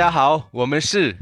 [0.00, 1.14] 家好，我们是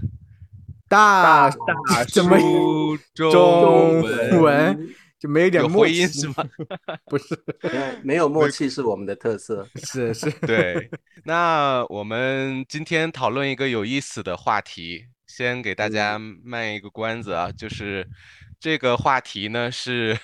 [0.89, 5.93] 大大怎么叔中中文就没有点默契。
[5.93, 6.35] 回音是吗？
[7.07, 9.69] 不是，没有没有默契是我们的特色。
[9.83, 10.89] 是是， 对，
[11.25, 18.09] 那我们今天讨论一个有意思的话题，先给大家卖一个关子啊，就是
[18.61, 20.17] 这个话题呢是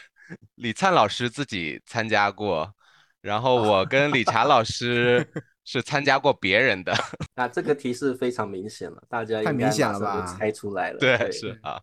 [0.55, 2.73] 李灿老师自己参加过，
[3.21, 5.29] 然后我跟李查老师
[5.65, 6.95] 是参加过别人的，
[7.35, 10.99] 那这个提示非常明显了，大家太明显了吧猜出来了。
[10.99, 11.81] 对，是啊，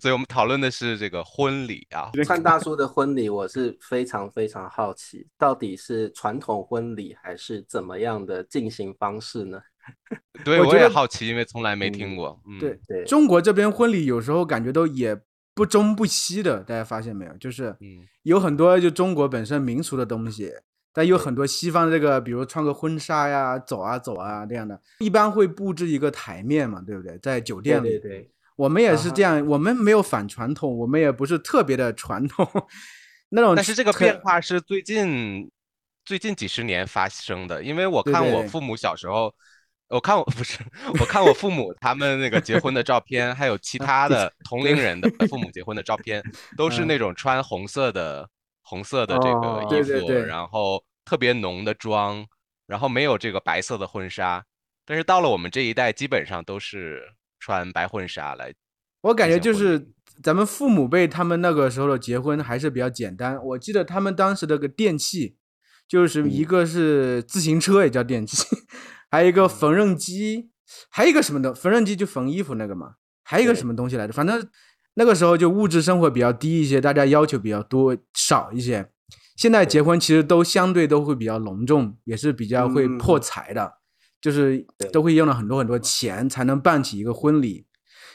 [0.00, 9.60] 所以我们讨论的是这个婚礼啊， 灿大叔的婚礼，我是非常非常好奇，到底是传统婚礼还是怎么样的进行方式呢？
[10.44, 15.18] 对我也好奇，因为从来没听过，嗯，对对，中国这边婚礼有时候感觉都也
[15.54, 17.36] 不中不西的，大家发现没有？
[17.38, 20.52] 就是嗯有很多就中国本身民俗的东西，
[20.92, 27.16] 但有很多西方的这个，比如穿个婚纱呀、走啊走啊这样的，一般会布置一个台面嘛，对不对？
[27.18, 28.10] 在酒店里，对。
[28.10, 32.46] 对，我们也是这样，我们没有反传统，我们也不是特别的传统，
[33.30, 35.50] 那种但是这个变化是最近
[36.04, 39.34] 最近几十年发生的，因为我看我父母小时候，
[39.88, 40.58] 我看我 不是，
[41.00, 46.22] 我看我父母他们那个结婚的照片，还有其他的同龄人的父母结婚的照片，
[46.56, 46.86] 都是嗯。
[46.86, 48.28] 那种穿红色的
[48.62, 52.26] 红色的这个哦衣服，对对对然后特别浓的妆，
[52.66, 54.44] 然后没有这个白色的婚纱。
[54.84, 58.52] 但是到了我们这一代，基本上都是穿白婚纱来。
[59.02, 59.88] 我感觉就是
[60.22, 63.36] 咱们父母辈他们那个时候的结婚还是比较简单。
[63.44, 65.36] 我记得他们当时的个电器，
[65.88, 68.44] 就是一嗯个是自行车也叫电器，
[69.10, 70.50] 还有一个缝纫机，
[70.90, 72.94] 还有一个什么的缝纫机就缝衣服那个嘛，
[73.24, 74.12] 还有一个什么东西来着？
[74.12, 74.48] 反正
[74.94, 78.88] 那个时候就物质生活比较低一些，大家要求比较多少一些。
[79.36, 83.72] 现在结婚其实都相对都会比较隆重，也是比较会破嗯财的，
[84.20, 87.64] 就是都会用了很多很多钱才能办起一个婚礼。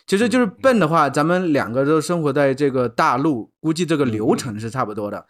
[0.05, 5.25] 其实就是嗯笨的话，咱们两个都生活在这个大陆，估计这个流嗯程是差不多的。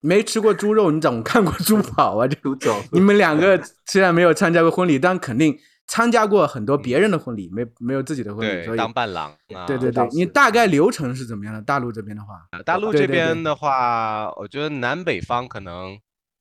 [0.00, 2.26] 没吃过猪肉，你怎么看过猪 跑啊？
[2.26, 9.66] 这种，你们两个虽然没有参加过婚礼，但肯定参加过很多别人的婚礼，没没有自己的婚礼，所，以当伴郎啊。
[9.66, 11.60] 对对对，你大概流程是怎么样的？
[11.62, 15.98] 大陆这边的话，啊大陆这边的话，我觉得南北方可能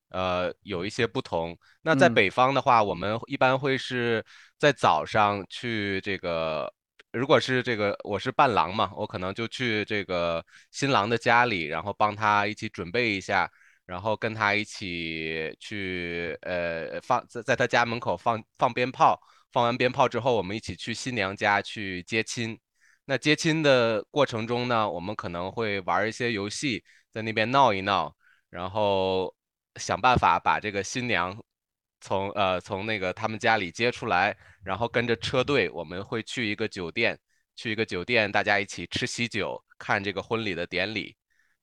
[0.09, 1.57] 呃有一些不同。
[1.81, 4.24] 那在嗯北方的话，我们一般会是
[4.59, 6.72] 在早上去这个，
[7.13, 13.50] 如果是这个我是伴郎嘛，我可能就去这个新郎的家里，然后帮他一起准备一下，
[13.86, 19.18] 然后跟他一起去呃放在在他家门口放放鞭炮，
[19.57, 22.59] 放完鞭炮之后，我们一起去新娘家去接亲。
[23.06, 28.16] 那接亲的过程中呢，我们可能会玩一些游戏，在那边闹一闹，
[28.51, 29.34] 然后
[29.78, 31.35] 想办法把这个新娘
[32.00, 37.18] 从呃从那个他们家里接出来，然后跟着车队，我们会去一个酒店，
[37.56, 41.16] 去一个酒店，大家一起吃喜酒，看这个婚礼的典礼，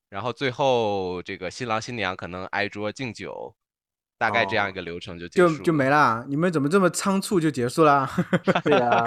[0.08, 3.54] 然后最后这个新郎新娘可能挨桌敬酒，
[4.24, 6.24] 大概这样一哦个流程就结就就没啦。
[6.28, 8.08] 你们怎么这么仓促就结束啦？
[8.64, 9.06] 对啊，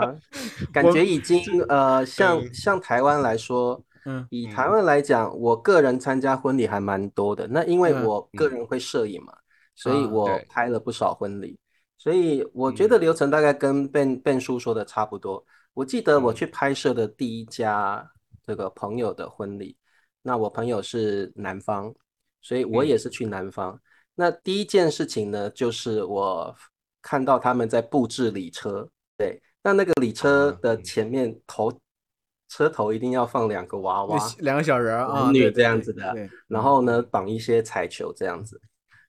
[0.71, 7.47] 感觉已经呃，像嗯像台湾来说，嗯以台嗯湾来讲，我个人参加婚礼还蛮多的。
[7.47, 9.33] 那因为嗯我个嗯人会摄影嘛，
[9.75, 11.57] 所以啊我拍了不少婚礼。
[11.97, 15.43] 所以我觉得嗯流程大概跟 Ben Ben 叔说的差不多。
[15.73, 18.07] 我记得我嗯去拍摄的第一家
[18.45, 19.75] 这个朋友的婚礼，
[20.21, 21.93] 那我朋友是南方，
[22.41, 23.79] 所以我嗯也是去南方。
[24.19, 26.55] 那第一件事情呢，就是我
[27.03, 31.71] 看到他们在布置礼车，对，那那个礼车的前面头
[32.49, 38.59] 车头一定要放两个娃娃，两个小人儿啊，女这样子的对对然后呢绑一些彩球这样子。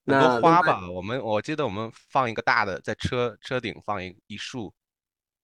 [0.04, 4.72] 很那花吧，我们我记得我们放一个大的，在车车顶放一一束，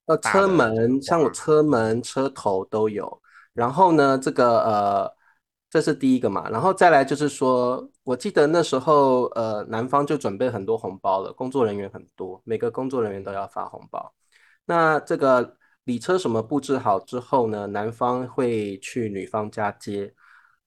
[0.07, 3.21] 呃，车门像我车门、车头都有。
[3.55, 5.14] 然后呢，这个呃，
[5.75, 6.49] 这是第一个嘛。
[6.51, 14.15] 然后再来就是说，我记得那时候呃，男方就准备很多红包了，工作人员很多，每个工作人员都要发红包。
[14.66, 20.15] 那这个礼车什么布置好之后呢，男方会去女方家接。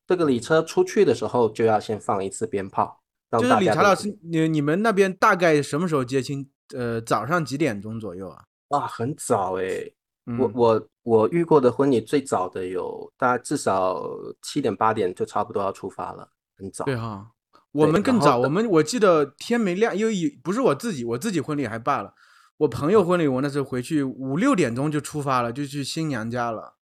[0.06, 6.50] 这个礼车出去的时候就要先放一次鞭炮，让就是大家都理查老师，你你们那边大概什么时候接亲？
[6.76, 8.44] 呃，早上几点钟左右啊？
[8.68, 9.94] 啊，很早诶。
[10.38, 14.04] 我嗯我我遇过的婚礼最早的有大概至少
[14.42, 16.84] 七点八点就差不多要出发了，很早。
[16.84, 17.32] 对哈，
[17.72, 22.14] 我们更早，我们我记得天没亮，因为也不是我自己，我自己婚礼还罢了，
[22.58, 26.74] 我朋友婚礼我那时候回去五六点钟就出发了，就去新娘家了。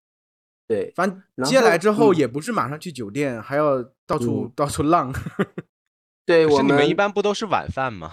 [0.66, 5.12] 对，反正接来之后嗯也不是马上去酒店，还要到处、嗯到处浪。
[6.24, 8.12] 对我们一般不都是晚饭吗？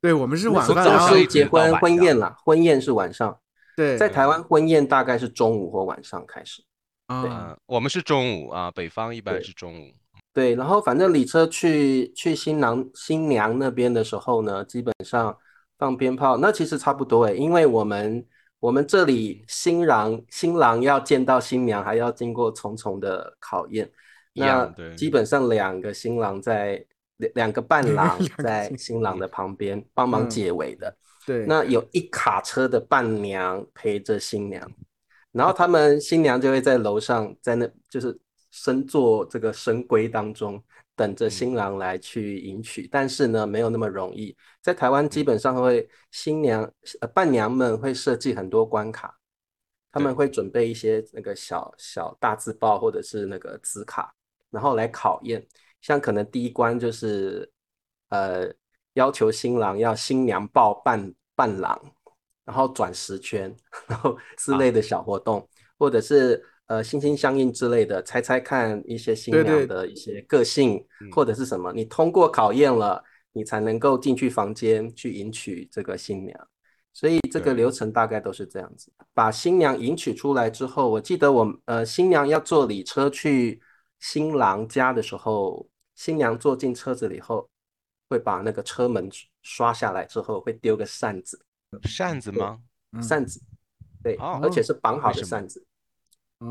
[0.00, 3.38] 对我们是晚饭，时候然后是结婚婚宴啦，婚宴是晚上，
[3.76, 6.62] 对，在台湾婚宴大概是中午或晚上开始。
[7.06, 9.92] 啊，嗯，我们是中午啊，北方一般是中午。
[10.32, 15.36] 对，然后反正礼车去去新郎新娘那边的时候呢，基本上
[15.76, 18.26] 放鞭炮，那其实差不多诶，因为我们
[18.60, 23.90] 我们这里新郎新郎要见到新娘，还要经过重重的考验，
[24.32, 24.64] 那
[24.96, 26.82] 基本上两个新郎在
[27.18, 30.96] 两两个伴 郎在新新郎的旁边帮忙嗯解围的，
[31.26, 34.68] 对，那有一卡车的伴娘陪着新娘，
[35.30, 38.18] 然后他们新娘就会在楼上，在那就是
[38.50, 40.62] 身坐这个神龟当中，
[40.96, 42.86] 等着新郎来去迎娶。
[42.88, 44.36] 但是呢，没有那么容易。
[44.60, 46.70] 在台湾基本上会新娘
[47.00, 49.16] 呃伴娘们会设计很多关卡，
[49.90, 54.14] 他们会准备一些那个小小大字报或者是那个字卡，
[54.50, 55.46] 然后来考验。
[55.80, 57.50] 像可能第一关就是
[58.10, 58.48] 呃
[58.94, 61.80] 要求新郎要新娘抱伴伴郎，
[62.44, 63.54] 然后转十圈，
[63.88, 65.48] 然后之类的小活动，
[65.78, 73.02] 或者是呃心心相印之类的，猜猜看一些新娘的一些个性嗯或者是什么，你通过考验了，
[73.32, 76.48] 你才能够进去房间去迎娶这个新娘。
[76.94, 78.92] 所以这个流程大概都是这样子。
[79.14, 83.58] 把新娘迎娶出来之后，我记得我呃新娘要坐礼车去
[83.98, 87.48] 新郎家的时候，新娘坐进车子里后，
[88.12, 89.08] 会把那个车门
[89.42, 91.42] 刷下来之后，会丢个扇子，
[91.84, 92.60] 扇子吗？
[92.92, 93.40] 嗯扇子，
[94.02, 95.64] 对，哦而且是绑好的扇子，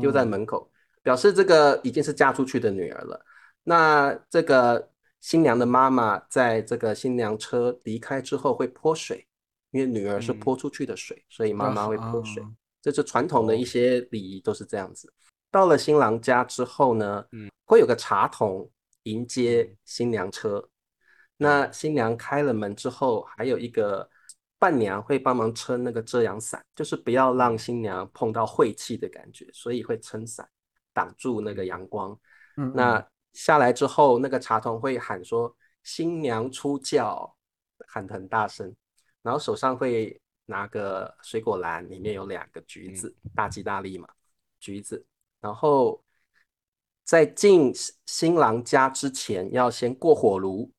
[0.00, 0.68] 丢在哦门口，
[1.00, 3.24] 表示这个已经是嫁出去的女儿了。
[3.62, 9.24] 那这个新娘的妈妈在这个新娘车离开之后会泼水，
[9.70, 12.42] 因为女儿是嗯泼出去的水，所以妈妈会泼水。
[12.42, 12.50] 啊
[12.82, 15.08] 这是传统的哦一些礼仪都是这样子。
[15.52, 18.68] 到了新郎家之后呢，嗯会有个茶桶
[19.04, 20.68] 迎接嗯新娘车。
[21.36, 24.08] 那新娘开了门之后，还有一个
[24.58, 30.48] 伴娘会帮忙撑那个遮阳伞，就是不要让新娘碰到晦气的感觉，所以会撑伞
[30.92, 32.12] 挡住那个阳光。
[32.56, 37.34] 嗯，嗯那下来之后，那个茶童会喊说“新娘出轿”，
[37.88, 38.72] 喊得很大声，
[39.22, 44.08] 然后手上会拿个水果篮，里面有两个橘子，大吉大利嘛，
[44.60, 45.04] 橘子。
[45.40, 46.00] 然后
[47.04, 47.72] 在进
[48.06, 50.70] 新郎家之前，要先过火炉，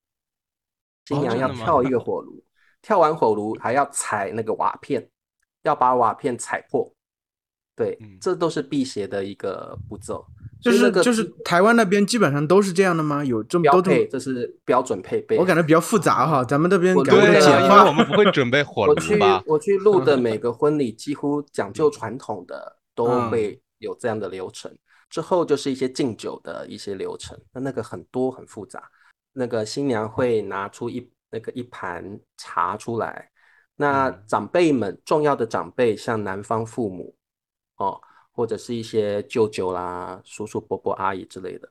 [1.06, 2.42] 新娘要跳一个火炉，
[2.82, 5.08] 跳完火炉还要踩那个瓦片，
[5.62, 6.90] 要把瓦片踩破。
[7.76, 10.24] 对，嗯这都是辟邪的一个步骤。
[10.62, 13.22] 就是那个就是台湾那边基本上都是这样的吗？
[13.22, 15.36] 有这么标配，这是标准配备。
[15.36, 17.92] 我感觉比较复杂哈，咱们这边我感觉对啊，都简化因为我。
[17.92, 19.42] 们不会准备火炉我去吧？
[19.46, 24.74] 我去录的 每个婚礼，几乎讲究传统的 都嗯会有这样的流程。
[25.10, 28.82] 之后就是一些敬酒的一些流程，那那个很多很复杂。
[29.34, 33.28] 那个新娘会拿出一那个一盘茶出来，
[33.76, 37.14] 那嗯长辈们重要的长辈，像男方父母
[37.76, 38.00] 哦，
[38.30, 41.68] 或者是一些舅舅啦、叔叔伯伯、阿姨之类的，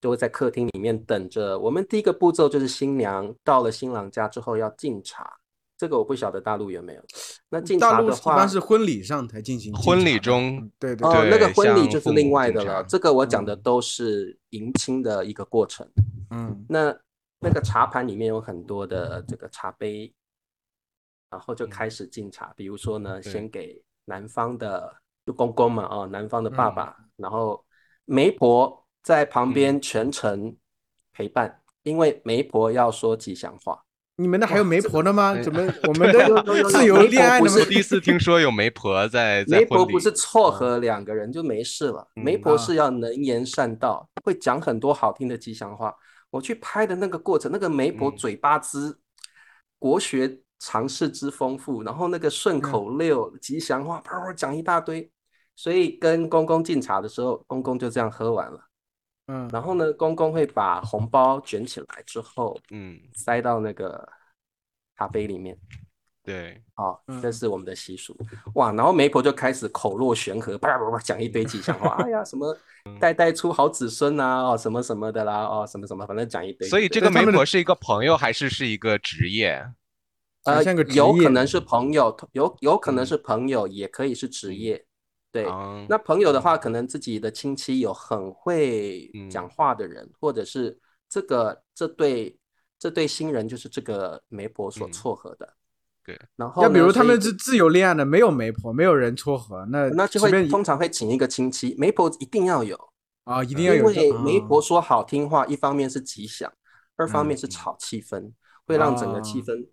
[0.00, 1.58] 就会在客厅里面等着。
[1.58, 5.38] 我们第一个步骤就是新娘到了新郎家之后要敬茶，
[5.78, 7.02] 这个我不晓得大陆有没有。
[7.48, 12.84] 那敬大陆一茶的话，一般是婚礼上才进行婚礼中嗯对对哦，对，那个婚礼就是另外的了。
[12.84, 15.88] 这个我讲的嗯都是迎亲的一个过程。
[16.30, 16.94] 嗯那
[17.40, 20.12] 那个茶盘里面有很多的这个茶杯，
[21.30, 22.52] 然后就开始敬茶。
[22.56, 24.96] 比如说呢，先给男方的
[25.26, 27.64] 就公公嘛，哦，男方的爸嗯爸，然后
[28.04, 30.56] 媒婆在旁边全程
[31.12, 33.82] 陪伴，因为媒婆要说吉祥话。
[34.18, 35.34] 你们那还有媒婆的吗？
[35.36, 37.64] 哎怎么 我们有有有有的自由恋爱不是我？
[37.66, 45.94] 第一次听说有媒婆在在媒婆不是撮合两个人就没事了，嗯媒婆啊是要能言善道，会讲很多好听的吉祥话。
[46.30, 48.98] 我去拍的那个过程，那个媒婆嗯嘴巴之
[49.78, 55.10] 国学常识之丰富，然后那个顺口溜、吉祥话，啪啪讲一大堆。
[55.54, 58.60] 所以跟公公敬茶的时候，公公就这样喝完了。
[59.28, 64.06] 嗯，然后呢，公公会把红包卷起来之后，嗯，塞到那个
[64.96, 65.58] 茶杯里面。
[66.26, 68.14] 对，好，这嗯是我们的习俗
[68.56, 68.72] 哇。
[68.72, 72.54] 然后媒婆就开始口若悬河，叭叭叭讲一堆吉祥话， 哎呀，什么
[73.00, 76.68] 代代出好子孙啊，哦，什么什么的啦，哦，什么什么，反正讲一堆。
[76.68, 79.64] 所以这个媒婆是一个朋友还是是一个职业？
[80.44, 80.62] 呃
[80.94, 84.84] 有可能是朋友，有有可能嗯是朋友，也可以是职业。
[85.32, 90.78] 对，啊那朋友的话，可能自己的亲戚有很会嗯讲话的人，或者是
[91.08, 92.38] 这个这对
[92.78, 95.55] 这对新人就是这个媒婆所嗯撮合的。
[96.06, 102.78] 对，然后要比如他们是自由恋爱的，没有媒婆，没有人撮合，那那就会通常会请一个亲戚，媒婆一定要有，
[103.24, 104.46] 啊，一定要有因为媒啊。
[104.46, 106.52] 婆说好听话，一方面是吉祥，
[106.94, 108.30] 二方面是嗯炒气氛，
[108.68, 109.68] 会让整个气哦氛，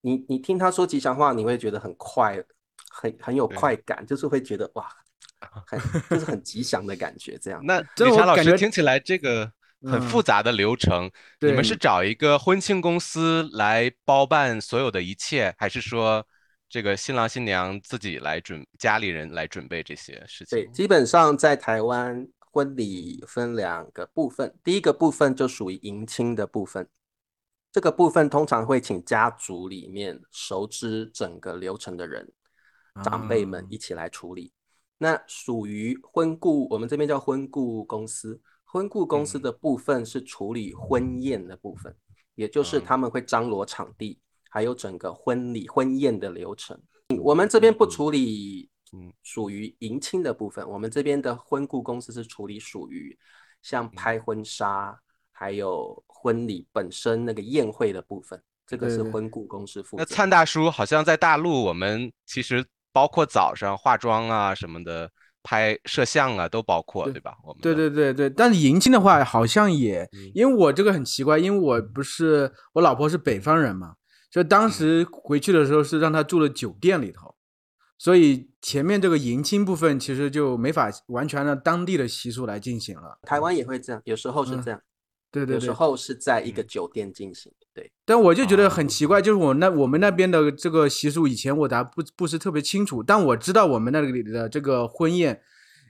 [0.00, 2.42] 你你听他说吉祥话，你会觉得很快
[2.90, 4.88] 很很有快感，就是会觉得哇，
[5.68, 7.60] 很就是很吉祥的感觉，这样。
[7.62, 9.52] 那这理查老我感觉师听起来这个
[9.84, 11.10] 很嗯复杂的流程，
[11.40, 16.26] 你们是找一个婚庆公司来包办所有的一切，还是说
[16.68, 20.72] 这个新郎新娘自己来准，家里人来准备这些事对，情？
[20.72, 26.88] 基本上在台湾婚礼分两个部分，第一个部分就属于迎亲的部分，
[27.70, 32.32] 这个部分通常会请家族里面熟知整个流程的人，
[33.02, 34.52] 长辈们啊一起来处理。
[34.96, 38.40] 那属于婚顾，我们这边叫婚顾公司。
[38.74, 39.42] 婚顾公司嗯。
[39.42, 41.94] 的部分是处理婚宴的部分，
[42.34, 42.82] 也就是嗯。
[42.84, 44.18] 他们会张罗场地，
[44.50, 46.76] 还有整个婚礼婚宴的流程。
[47.22, 49.12] 我们这边不嗯处理嗯。
[49.22, 53.16] 属于迎亲的部分，我们这边的婚顾公司是处理属于
[53.62, 54.98] 像拍婚纱，
[55.30, 60.04] 还有婚礼本身那个宴会的部分，这个是婚顾公司负责那。
[60.04, 65.08] 灿大叔好像在大陆，我们其实包括早上化妆啊什么的，
[65.44, 67.36] 拍摄像啊都包括，对对吧？
[67.44, 73.94] 我们对对对对，但是迎亲的话好像也嗯，因为我这个很奇怪，因为我不是我老婆是北方人嘛，
[74.32, 77.34] 所以当时回去的时候是让她住了酒店里头，
[77.98, 83.18] 所以前面这个迎亲部分其实就没法完全按当地的习俗来进行了。
[83.22, 84.80] 台湾也会这样，有时候是嗯这样，
[85.34, 87.50] 对对对，有时候是在一个嗯酒店进行。
[87.74, 95.40] 对，但我就觉得哦很奇怪，就是我那我们那边的这个习俗，以前我还不不是特别清楚，但我知道我们那里的这个婚宴，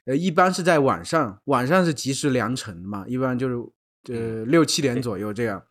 [0.06, 3.54] 呃，一般是在晚上，晚上是及时良辰嘛，一般就是
[4.08, 5.62] 呃六七点左右这样。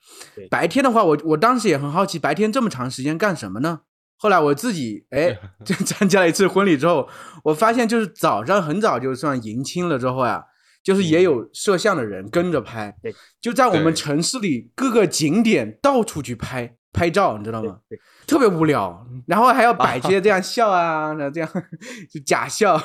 [0.52, 3.82] 白天的话，我我当时也很好奇，白天这么长时间干什么呢？
[4.16, 7.10] 后来我自己哎， 就参加了一次婚礼之后，
[7.44, 10.46] 我发现就是早上很早就算迎亲了之后呀、
[10.84, 17.80] 就是也有摄像的人跟着拍，对就在我们城市里各个景点到处去拍拍照，你知道吗？
[17.88, 17.98] 对
[18.28, 21.50] 特别无聊， 然后还要摆这些 这样笑啊，然后这样
[22.12, 22.78] 就假笑。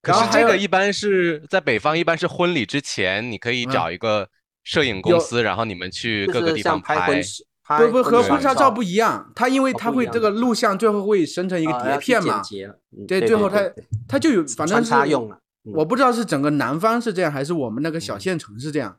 [0.00, 4.28] 可是这个一般是在北方，一般是婚礼之前，你可以嗯找一个
[4.62, 7.22] 摄影公司，然后你们去各个地方拍
[7.78, 12.40] 不不和婚纱照不一样，它因为哦它会这个录像最后会生成一个碟片嘛，
[13.06, 13.60] 对，最后它
[14.06, 15.38] 它就有反正是用了。
[15.68, 18.98] 嗯我不知道是整个南方是这样，还是我们那个小嗯县城是这样。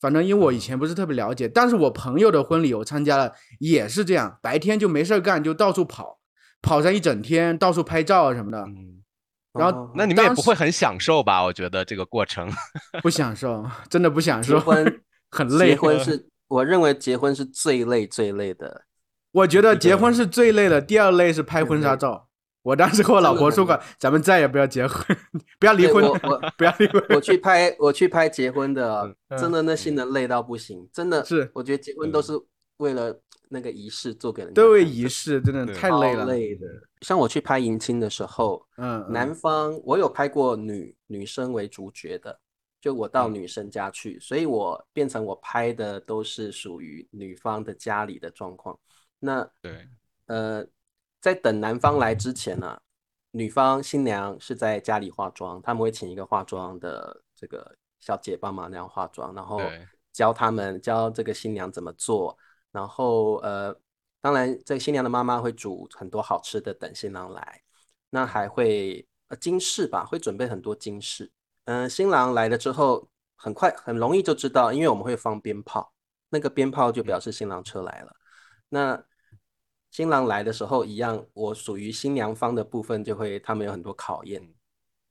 [0.00, 6.18] 反正因为我以前不是特别了解，但是我朋友的婚礼我参加了，也是这样，白天就没事儿干，就到处跑，
[6.60, 9.00] 跑上一整天，到处拍照啊什么的，嗯，
[9.52, 11.44] 然后哦那你们也不会很享受吧？
[11.44, 12.50] 我觉得这个过程，
[13.00, 15.00] 不享受，真的不享受，结婚
[15.30, 15.76] 很累结。
[15.76, 18.82] 婚是我认为结婚是最累最累的。
[19.30, 22.28] 我觉得结婚是最累的，第二累是拍婚纱照。
[22.62, 25.16] 我当时和我老婆说过，咱们再也不要结婚，
[25.58, 27.04] 不要离婚我我， 不要离婚。
[27.10, 29.38] 我去拍我去拍结婚的，嗯。
[29.38, 31.50] 真的那新人累到不行，真的是。
[31.54, 32.32] 我觉得结婚都是
[32.76, 36.24] 为了那个仪式做给人家都为仪式，真的太累了。
[36.26, 36.66] 累的。
[37.00, 39.12] 像我去拍迎亲的时候，嗯，嗯。
[39.12, 42.38] 男方我有拍过女女生为主角的，
[42.80, 43.34] 就我到嗯。
[43.34, 48.78] 女生家去，所以我变成我拍的都是属于女方的家里的状况。
[49.18, 49.88] 那对，
[50.26, 50.64] 呃，
[51.22, 52.78] 在等男方来之前呢、
[53.30, 59.60] 女方新娘是在家里化妆，他们会请一个化妆的这个小姐帮忙那样化妆，然后
[60.12, 62.36] 教他们教这个新娘怎么做，
[62.72, 63.74] 然后呃，
[64.20, 67.62] 当然这个新娘的妈妈会煮很多好吃的等新郎来，
[68.10, 71.30] 那还会呃金饰吧，会准备很多金饰。
[71.66, 75.92] 嗯、新郎来了之后，很快很容易就知道，因为我们会放鞭炮，
[76.30, 78.12] 那个鞭炮就表示新郎车来了。
[78.68, 79.00] 那
[79.92, 84.42] 新郎来的时候一样，我属于新娘方的部分就会，他们有很多考验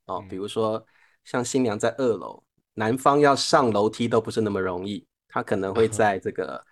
[0.07, 0.83] 哦，比嗯如说
[1.23, 6.65] 像新娘在二楼，男方要上楼梯都不是那么容易，他可能会 在这个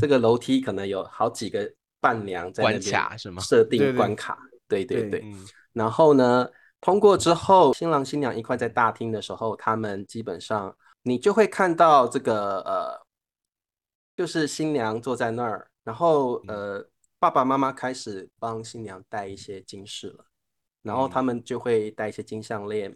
[0.00, 1.68] 这个楼梯可能有好几个
[2.00, 3.42] 伴娘在那关边卡是吗？
[3.42, 4.38] 设定关卡，
[4.68, 5.10] 对对对。
[5.10, 5.22] 对。
[5.24, 5.44] 嗯。
[5.72, 6.48] 然后呢，
[6.80, 13.06] 通过之后，新郎新娘一块在大厅的时候，他们基本上你就会看到这个呃，
[14.14, 16.86] 就是新娘坐在那儿，然后呃，
[17.24, 20.26] 爸爸妈妈开始帮新娘戴一些金饰了，
[20.82, 22.94] 然后他们就会戴一些金项链。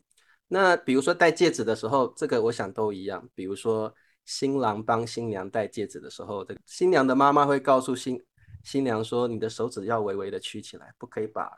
[0.49, 3.27] 那比如说戴戒指的时候，这个我想都一样。
[3.35, 3.91] 比如说
[4.27, 8.23] 新郎帮新娘戴戒指的时候，这个新娘的妈妈会告诉新
[8.65, 11.51] 新娘说：“你的手指要微微的曲起来，不可以把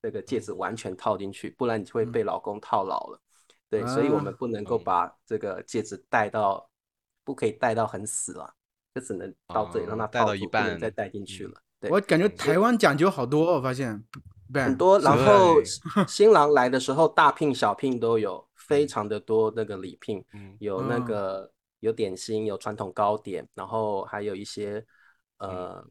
[0.00, 3.20] 这个戒指完全套进去，不然你就会被老公套牢了。
[3.68, 6.66] 对，所以我们啊不能够嗯把这个戒指戴到，
[7.24, 8.54] 不可以戴到很死了，
[8.94, 11.60] 就只能到这里让它哦戴到一半再戴进去嗯了。
[11.86, 14.04] 对，我感觉台湾讲究好多哦，我发现。
[14.52, 15.56] 很多，然后
[16.06, 20.56] 新郎来的时候，大聘小聘都有，非常的多那个礼聘，嗯。
[20.60, 21.04] 有那嗯。
[21.04, 24.84] 个有点心，有传统糕点，然后还有一些
[25.38, 25.50] 嗯。
[25.50, 25.86] 呃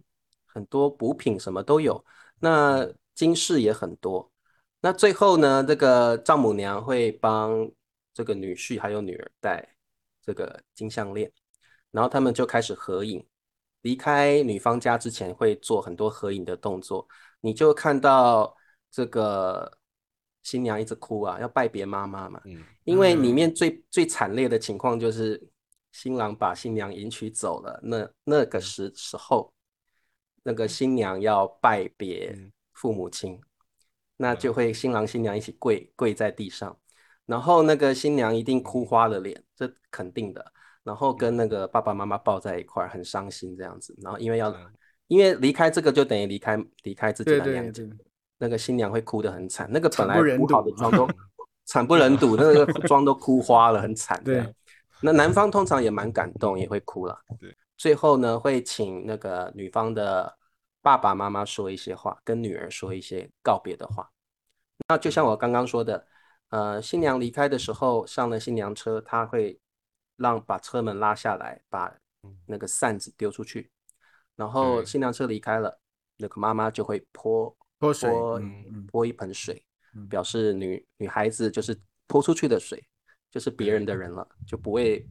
[0.48, 2.02] 很多补品什么都有。
[2.40, 4.32] 那金饰也很多，
[4.80, 7.70] 那最后呢，这个丈母娘会帮
[8.14, 9.76] 这个女婿还有女儿戴
[10.22, 11.30] 这个金项链，
[11.92, 13.26] 然后他们就开始合影。
[13.86, 17.08] 离开女方家之前会做很多合影的动作，
[17.40, 18.56] 你就看到
[18.90, 19.72] 这个
[20.42, 22.42] 新娘一直哭啊，要拜别妈妈嘛。
[22.46, 22.64] 嗯。
[22.84, 25.40] 因为里面最最惨烈的情况就是
[25.92, 29.54] 新郎把新娘迎娶走了，那那个时时候，
[30.42, 32.52] 那个新娘要拜别嗯。
[32.74, 33.40] 父母亲，
[34.18, 36.76] 那就会新郎新娘一起跪跪在地上，
[37.28, 40.52] 然后那个新娘一定哭花了脸，这肯定的。
[40.86, 43.94] 然后跟那个爸爸妈妈抱在一块儿，很伤心这样子。
[44.02, 44.72] 然后因为要嗯
[45.08, 47.90] 因为离开这个就等于离开离开自己的娘家对，
[48.38, 51.08] 那个新娘会哭得很惨，那个本来铺好的妆都
[51.66, 54.24] 惨不忍睹，那个 妆都哭花了，很惨。
[54.24, 54.46] 对，
[55.02, 57.20] 那男方通常也蛮感动，也会哭了。
[57.40, 60.36] 对，最后呢会请那个女方的
[60.82, 64.10] 爸爸妈妈说一些话，跟女儿说一些告别的话。
[64.88, 66.06] 那就像我刚刚说的，
[66.50, 69.60] 呃，新娘离开的时候上了新娘车，她会
[70.18, 71.94] 让把车门拉下来，把
[72.46, 73.70] 那个扇子丢出去，
[74.36, 75.80] 然后新娘车离开了，
[76.18, 78.10] 那个妈妈就会泼泼水
[78.88, 79.64] 泼一盆水
[79.96, 82.84] 嗯，表示女女孩子就是泼出去的水，
[83.30, 85.08] 就是别人的人了，就不会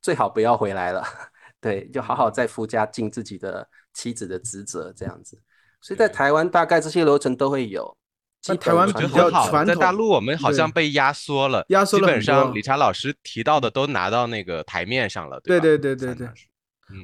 [0.00, 1.04] 最好不要回来了。
[1.60, 5.40] 对，就好好在夫家尽自己的妻子的职责，这样子。
[5.80, 7.96] 所以在台湾大概这些流程都会有。
[8.46, 15.58] 基那台湾比较传统，在大陆我们好像被压缩了，压缩了基本上理查老师提到的都拿到那个台面上了，对？
[15.60, 16.28] 对对对对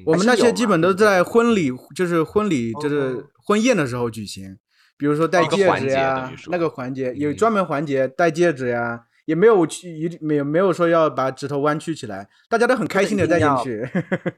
[0.06, 4.56] 我们那些基本都在婚礼，就是婚礼，就是哦婚宴的时候举行。
[4.96, 13.88] 比如说戴一个戒指呀那个环节有嗯专门环节戴戒指呀，也没有去一没有没有说要把指头弯曲起来，大家都很开心的戴进去。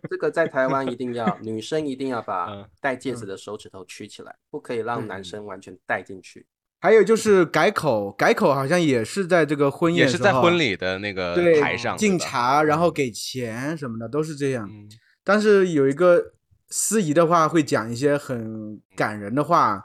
[0.08, 6.46] 这个在台湾一定要， 女生一定要把嗯戴戒指的手指头曲起来，不可以让男生完全戴进去。
[6.84, 14.68] 还有就是改口，改口好像也是在这个婚也宴时候是在婚礼的那个台上敬茶，然后给钱什么的都是这样。
[14.70, 14.86] 嗯
[15.24, 16.22] 但是有一个
[16.68, 19.82] 司仪的话，会讲一些很感人的话。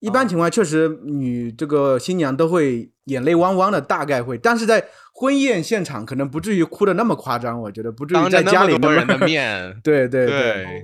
[0.00, 4.36] 一般哦情况确实，女这个新娘都会眼泪汪汪的，大概会。
[4.36, 9.16] 但是在婚宴现场，可能不至于哭的那么夸张，我觉得不至于当在家里么多人的。
[9.20, 10.82] 面， 对对对，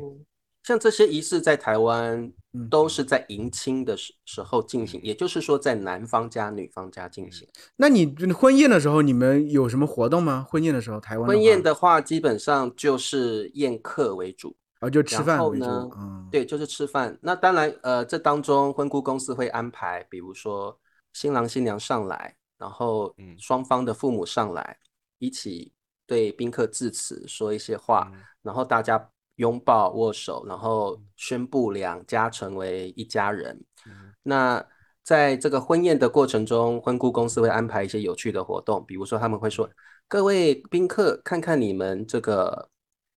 [0.62, 2.33] 像这些仪式在台湾嗯
[2.71, 7.49] 都是在迎亲的时时候进行，也就是说在男方家、女方家进行。
[7.77, 10.47] 那你婚宴的时候，你们有什么活动吗？
[10.49, 15.65] 婚宴的时候，台湾婚宴的的话，基本上就是宴客为主，啊，哦，就吃饭为主。
[15.65, 17.19] 呢嗯，对，就是吃饭。
[17.23, 20.79] 那当然，呃，这当中婚顾公司会安排，比如说
[21.15, 24.79] 新郎新娘上来，然后嗯双方的父母上来，
[25.19, 25.73] 一起
[26.07, 33.62] 对宾客致辞，说一些话，嗯然后大家拥抱握手，然后宣布两家成为一家人。
[33.87, 34.64] 嗯那
[35.03, 39.68] 在这个婚宴的过程中，婚顾公司会安排一些有趣的活动，比如说他们会说
[40.07, 42.68] ：“各位宾客，看看你们这个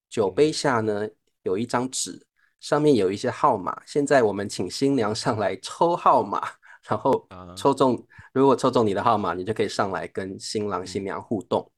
[0.09, 1.07] 酒杯下呢
[1.43, 2.25] 有一张纸，
[2.59, 3.79] 上面有一些号码。
[3.85, 6.41] 现在我们请新娘上来抽号码，
[6.89, 11.71] 然后啊抽中，如果抽中你的号码，你就可以上来跟新郎新娘互动，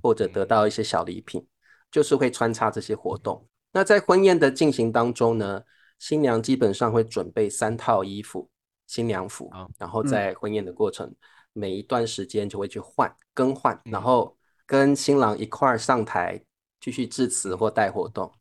[0.00, 1.44] 或者得到一些小礼品，
[1.90, 3.44] 就是会穿插这些活动。
[3.78, 5.62] 那在婚宴的进行当中呢，
[6.00, 8.50] 新娘基本上会准备三套衣服，
[8.88, 10.08] 新娘服啊，然后嗯。
[10.08, 11.14] 在婚宴的过程，
[11.52, 14.02] 每一段时间就会去换更换，然嗯。
[14.02, 14.36] 后
[14.66, 16.42] 跟新郎一块儿上台
[16.80, 18.32] 继续致辞或带活动，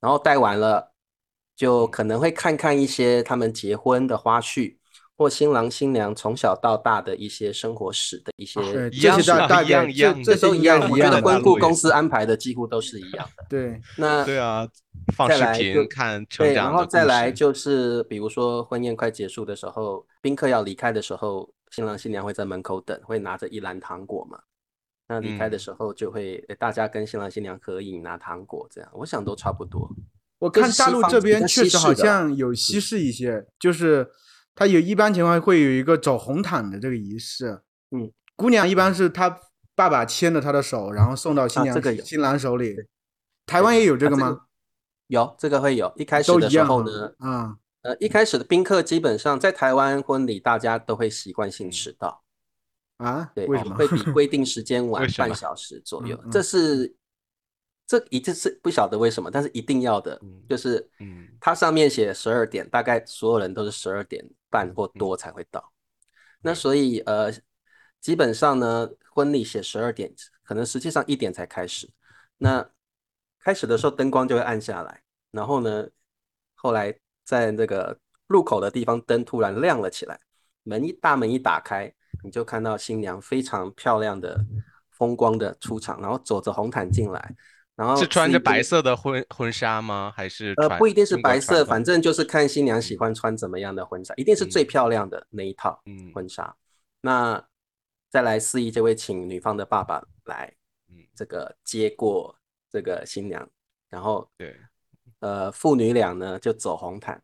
[0.00, 0.94] 然后带完了，
[1.54, 4.78] 就可能会看看一些他们结婚的花絮。
[5.20, 10.80] 或新郎新娘从小到大的一些生活史的一些，对，一这样一些大大概样一样这这些都一样。
[10.80, 11.20] 我觉是一样的。
[11.20, 13.44] 得婚顾公司安排的几乎都是一样的。
[13.46, 14.66] 对， 那对啊，
[15.14, 24.38] 放视再来就频看成对，然后再来就是，比如说婚宴快结束的时候，宾客要离开的时候，新郎新娘会在门口等，会拿着一篮糖果嘛。
[25.06, 29.86] 那离开的嗯时候就会、诶大家跟新郎新娘合影拿糖果，这样我想都差不多。
[30.38, 34.08] 我看大陆这边确实好像有稀释一些，就是
[34.54, 37.62] 它有一般情况会有一个走红毯的这个仪式。
[37.90, 39.40] 嗯，姑娘一般是她
[39.74, 42.76] 爸爸牵着她的手，然后送到新娘、啊这个有新郎手里。
[43.46, 44.40] 台湾也有这啊这个吗？
[45.08, 52.22] 有这个会有，一开始的时候呢，啊，呃，一开始的宾客基本上在台湾婚礼，大家都会习惯性迟到。
[52.98, 53.32] 啊？
[53.34, 53.74] 对，为什么？
[53.74, 56.94] 会比规定时间 晚半小时左右，嗯嗯这是
[57.86, 65.72] 这一定是不晓得为什么，但是一定要的，嗯就是嗯它上面写十二点，大概所有人都是十二点半或多才会到。
[66.42, 67.32] 那所以呃，
[68.00, 71.88] 基本上呢，婚礼写十二点，可能实际上一点才开始。
[72.38, 72.70] 那
[73.38, 75.86] 开始的时候灯光就会暗下来，然后呢，
[76.54, 80.18] 后来在那个入口的地方灯突然亮了起来，
[80.62, 81.92] 门一大门一打开，
[82.24, 84.44] 你就看到新娘非常漂亮的、
[84.90, 87.34] 风光的出场，然后走着红毯进来，
[87.80, 90.12] 然后是穿着白色的婚婚纱吗？
[90.14, 94.66] 还是呃，不一定是白色，反正就是看新娘喜欢穿怎么样的婚纱，一定是最嗯。
[94.66, 96.12] 漂亮的那一套嗯。
[96.14, 96.54] 婚纱。
[97.00, 97.42] 那
[98.10, 100.52] 再来司仪就会请女方的爸爸来
[100.90, 102.36] 嗯，这个接过
[102.70, 103.48] 这个新娘，
[103.88, 104.54] 然后对，
[105.20, 107.22] 呃父女俩呢就走红毯，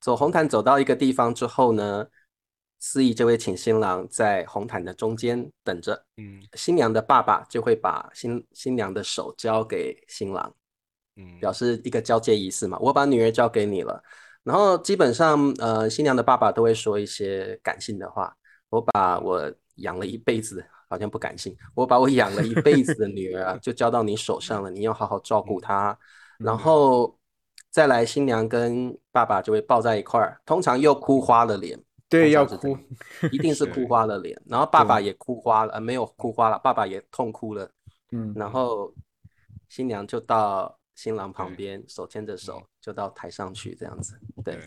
[0.00, 2.04] 走红毯走到一个地方之后呢，
[2.84, 10.52] 司仪就会请新郎在红毯的中间等着，嗯新娘的爸爸就会把新新娘的手交给新郎。
[11.14, 12.76] 嗯，表示一个交接仪式嘛。
[12.80, 14.02] 我把女儿交给你了，
[14.42, 18.36] 然后基本上呃，新娘的爸爸都会说一些感性的话。
[18.68, 25.96] 我把我养了一辈子，好像不感性，我把我养了一辈子的女儿啊，就交到你手上了，你要好好照顾她。
[26.38, 27.16] 然后
[27.70, 31.78] 再来，新娘跟爸爸就会抱在一块儿，通常又哭花了脸。
[32.12, 32.78] 对，要哭
[33.32, 37.70] 一定是 是哭花了脸，然后爸爸也哭花了，呃，没有哭花了，爸爸也痛哭了。
[38.12, 38.92] 嗯，然后
[39.68, 44.20] 新娘就到新郎旁边，手牵着手就到台上去，这样子。
[44.44, 44.58] 对，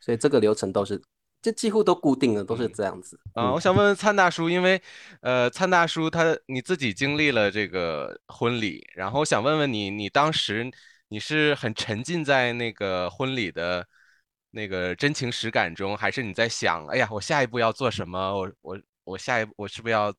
[0.00, 1.00] 所以这个流程都是，
[1.40, 3.18] 这几乎都固定的，都是嗯这样子。
[3.32, 4.80] 啊，嗯我想问问灿大叔，因为
[5.22, 10.70] 呃，灿大叔他你自己经历了这个婚礼，然后我想问问你，你当时
[11.08, 13.86] 你是很沉浸在那个婚礼的
[14.54, 18.18] 那个真情实感中，还是你在想，哎呀，我下一步要做什么？
[18.32, 20.14] 我我我下一步我是不是要，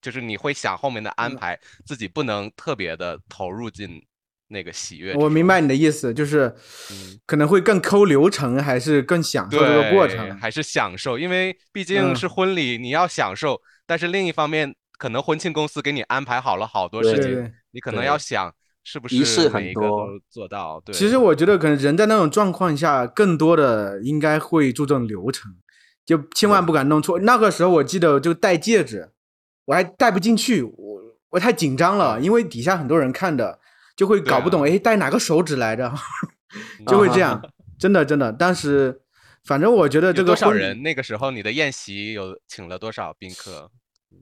[0.00, 4.00] 就是你会想后面的安嗯排，自己不能特别的投入进
[4.48, 6.54] 那个喜悦我明白你的意思，就是
[6.92, 10.38] 嗯可能会更抠流程，还是更享受这个过，程？
[10.38, 17.52] 还是享受，因为毕竟嗯是婚礼，你要享受，但是另一方面，可能婚庆公司给你安排好了好多事情，对对。
[17.72, 18.54] 你可能要想
[18.88, 20.80] 是不仪式是每一个很多都做到。
[20.84, 25.52] 对，其实我觉得可能人在那种状况下，更多的应该会注重流程，
[26.04, 27.18] 就千万不敢弄错。
[27.18, 29.10] 那个时候我记得就戴戒指，
[29.64, 33.58] 我还戴不进去，我我太紧张了，因为底下很多人看的，
[33.96, 35.92] 就会搞不懂，对哎，戴哪个手指来着，
[36.86, 37.42] 就会这样，
[37.76, 38.32] 真的真的。
[38.32, 39.00] 当时
[39.44, 40.80] 反正我觉得这个有多少人？
[40.84, 43.68] 那个时候你的宴席有请了多少宾客？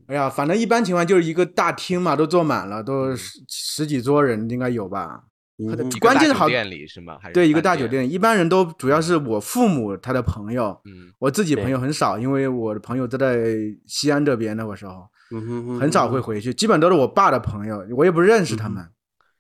[0.07, 5.25] 哎呀，反正一般情况就是一个大厅嘛，都坐满了，都嗯十十几桌人应该有吧。
[5.57, 5.69] 嗯
[6.01, 7.17] 关键是好大酒店里是吗？
[7.23, 13.47] 还是对，一个大酒店，一般人都主要是我父母他的朋友，嗯我自己朋友很少，因为我的朋友都在
[13.87, 18.85] 西安这边那个时候，嗯哼哼很少会回去，基本都是我爸的朋友，我也不认识他们，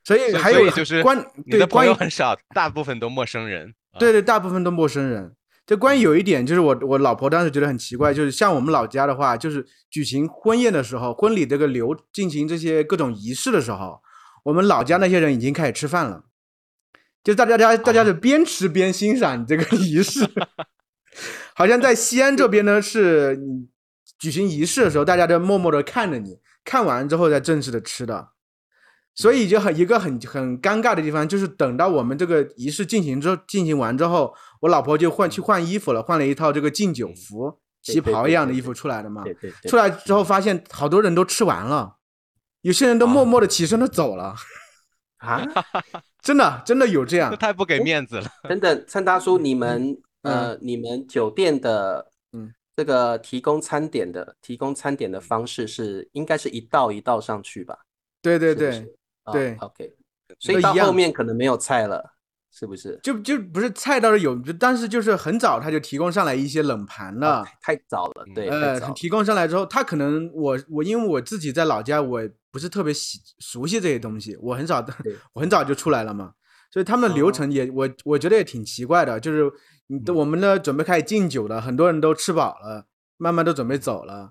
[0.04, 3.74] 所以嗯所以还有就是关对关于友很少，大部分都陌生人。
[3.90, 5.32] 啊对对，大部分都陌生人。
[5.66, 14.00] 这关于有一点，就是我我老婆当时觉得很奇怪，就是像我们老家的话，就是举行婚宴的时候，婚礼这个流进行这些各种仪式的时候，
[14.44, 16.24] 我们老家那些人已经开始吃饭了，
[17.22, 20.28] 就大家大家大家是边吃边欣赏这个仪式，
[21.56, 23.68] 好像在西安这边呢，是你
[24.18, 28.32] 举行仪式的时候，大家都默默的看着你，看完之后再正式的吃的。
[29.16, 39.22] 所以就很一个很很尴尬的地方，就是等到我们这个仪式进行之后进行完之后，我老婆就换去换衣服了，换了一套这个敬酒服、旗袍一样的衣服出来的嘛。
[39.22, 41.96] 对对对，出来之后发现好多人都吃完了，
[42.62, 44.34] 有些人都默默的起身的走了，
[45.18, 45.46] 啊，
[46.24, 47.36] 真的真的有这这样。
[47.36, 48.26] 太不给面子了。
[48.48, 57.76] 等等，灿大叔，你们呃，你们酒店的嗯这个提供餐点的提供餐点的方式是应该是一道一道上去吧？
[58.22, 58.94] 对对对，
[59.30, 59.94] 对，OK，
[60.38, 62.13] 所以到都一样后面可能没有菜了，
[62.56, 63.00] 是不是？
[63.02, 67.38] 就就不是菜倒是有，就但是就是很早他就提供上来一些冷盘了。
[67.38, 72.20] 啊太早了，对，呃，提供上来之后，他可能我我因为我自己在老家，我
[72.52, 74.94] 不是特别喜熟悉这些东西，我很早的
[75.32, 76.34] 我很早就出来了嘛，
[76.70, 79.50] 所以他们的流哦程也、我我觉得也挺奇怪的，就是
[80.14, 82.86] 我们呢准备开始敬酒了，很多人都吃饱了，
[83.16, 84.30] 慢慢都准备走了。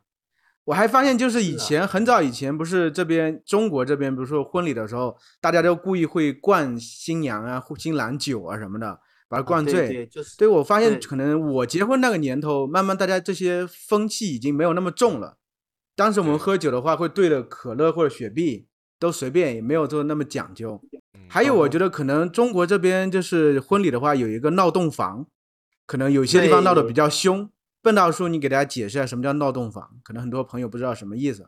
[0.65, 9.88] 我还发现，就是以前、很早以前，不是这边中国这边，比如说婚礼的时候，大家都故意会灌新娘啊、新郎酒啊什么的，把它灌对醉。
[9.88, 15.38] 对，就是对，我发现可能我结婚那个年头，慢慢大家这些风气已经没有那么重了。
[15.95, 20.82] 当时我们喝酒的话，会兑了可乐或者雪碧，都随便，也没有做那么讲究。
[20.91, 20.99] 嗯
[21.30, 25.26] 还有，我哦觉得可能中国这边就是婚礼的话，有一个闹洞房，
[25.88, 27.49] 可能有些地方闹得比较凶。
[27.84, 30.00] 笨大叔，你给大家解释一下什么叫闹洞房？
[30.04, 31.48] 可能很多朋友不知道什么意思。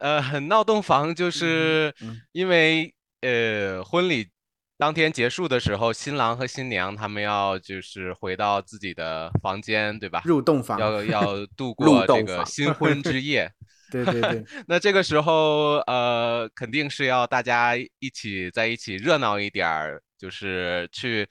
[0.00, 4.30] 呃，闹洞房就是嗯因为呃婚礼
[4.78, 10.22] 当天结束的时候，新郎和新娘他们要就是回到自己的房间，对吧？
[10.24, 13.52] 入洞房，要 要度过这个新婚之夜。
[13.90, 21.28] 对 对对， 那这个时候，呃，肯定是要大家一起在一起热闹一点儿，就是去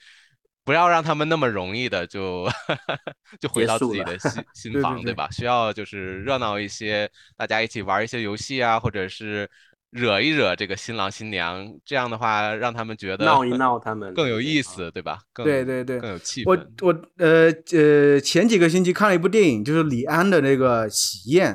[0.66, 2.50] 不要让他们那么容易的就
[3.40, 5.30] 就回到自己的新新 房，对吧？
[5.32, 9.48] 需要就是热闹一些，大家一起玩一些游戏啊，或者是
[9.92, 15.20] 惹一惹这个新郎新娘，这样的话让他们觉得闹一闹他们更有意思，对吧？
[15.32, 16.68] 更对对对更有气我氛。
[16.82, 21.54] 我我呃呃前几个星期看了一部电影，就是李安的那个《喜宴》，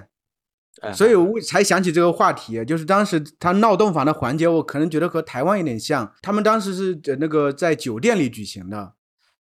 [0.83, 6.11] 哎所以我才想起这个话题，就是当时他闹洞房的环节，我可能觉得和台湾有点像。
[6.23, 8.95] 他们当时是呃那个在酒店里举行的，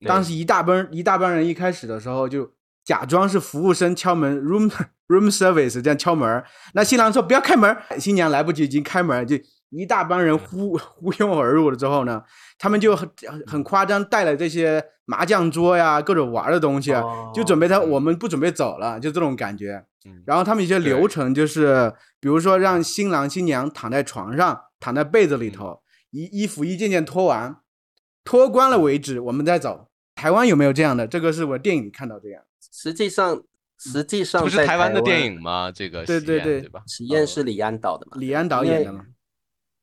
[0.05, 2.51] 当时一大帮一大帮人一开始的时候就
[2.83, 4.71] 假装是服务生敲门，room
[5.07, 6.43] room service 这样敲门。
[6.73, 9.35] 那新郎说不要开门，新娘来不及已经开门，就
[9.69, 12.23] 一大帮人呼 呼拥而入了之后呢，
[12.57, 19.85] 他们就很很很夸张，带了这些麻将桌呀，各种玩的东西啊，就准备他哦我们不准备走了，就这种感觉。
[20.03, 27.57] 嗯然后他们一些流程就是，比如说让新郎新娘躺在床上，躺在被子里头，衣衣服一件件脱完，
[28.23, 29.90] 脱光了为止，我们再走。
[30.21, 31.07] 台湾有没有这样的？
[31.07, 32.43] 这个是我电影里看到这样。
[32.71, 33.41] 实际上
[33.79, 35.71] 实际上不是在台湾的电影吗？
[35.71, 36.83] 这个喜对对对宴对吧？
[36.85, 38.17] 喜宴哦是李安导的嘛？
[38.19, 39.03] 李安导演的嘛？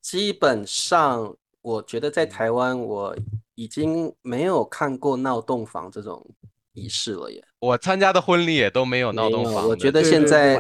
[0.01, 3.17] 基本上，我觉得在嗯台湾我
[3.57, 6.25] 已经没有看过闹洞房这种
[6.73, 7.45] 仪式了耶。
[7.59, 10.57] 我参加的婚礼也都没有闹没有我洞房我觉得现在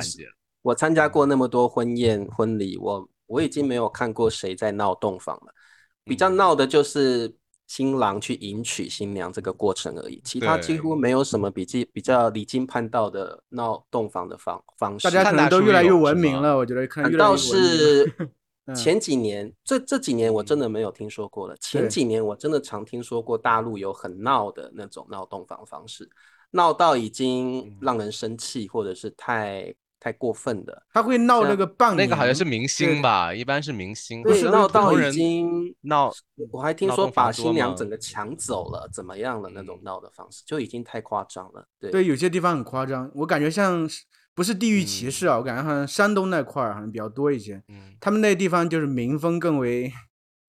[0.62, 5.54] 我参加过那么多婚宴婚礼，我我已经没有看过谁在闹洞房了。
[6.02, 7.32] 比较嗯闹的就是
[7.68, 15.04] 新郎去迎娶新娘这个过程而已，其他几乎没有什么比较比较离经叛道的闹洞房的方方式。
[15.04, 17.36] 大家可能都越来越文明了，我觉得可能反倒。
[17.36, 21.56] 是嗯前几年，这这几年我真的没有听说过了。
[21.58, 26.06] 前几年我真的常听说过大陆有很闹的那种闹洞房方式，
[26.50, 30.82] 闹到已经嗯让人生气，或者是太太过分的。
[30.92, 36.12] 他会闹那像个棒那个好像是明星吧，一般是明星，不是闹到已经闹，
[36.50, 41.66] 我还听说把新娘整个抢走了，怎么样了那种嗯闹的方式，就已经太夸张了。
[41.80, 43.88] 对对，有些地方很夸张，我感觉像
[44.34, 45.36] 不是地域歧视啊？
[45.36, 49.92] 我感觉好像山东那块儿好像比较多一些，嗯，他们那地方就是民风更为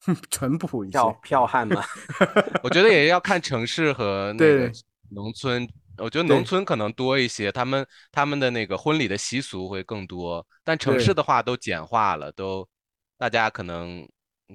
[0.29, 1.35] 淳朴一剽些。
[1.35, 1.83] 剽悍嘛，
[2.63, 4.71] 我觉得也要看城市和那对个
[5.09, 5.67] 农村。
[5.99, 12.67] 我觉得农村可能多一些，他们他们的那个婚礼的习俗会更多，但城市的话都简化了，都
[13.17, 14.07] 大家可能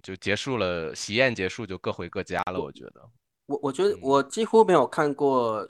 [0.02, 2.60] 就结束了，喜宴结束就各回各家了。
[2.60, 3.02] 我觉得，
[3.46, 3.98] 我我觉得嗯。
[4.02, 5.66] 我几乎没有看过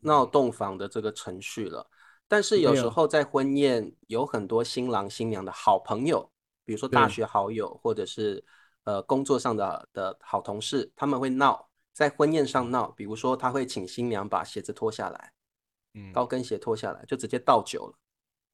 [0.00, 1.86] 闹洞房的这个程序了，
[2.26, 6.30] 但是有时候在婚宴有很多新郎新娘的好朋友，
[6.64, 8.42] 比如说大学好友，或者是
[8.84, 11.67] 呃工作上的的好同事，他们会闹，
[11.98, 15.32] 在婚宴上闹，比如说他会请新娘把鞋子脱下来，
[15.94, 17.94] 嗯，高跟鞋脱下来，就直接倒酒了，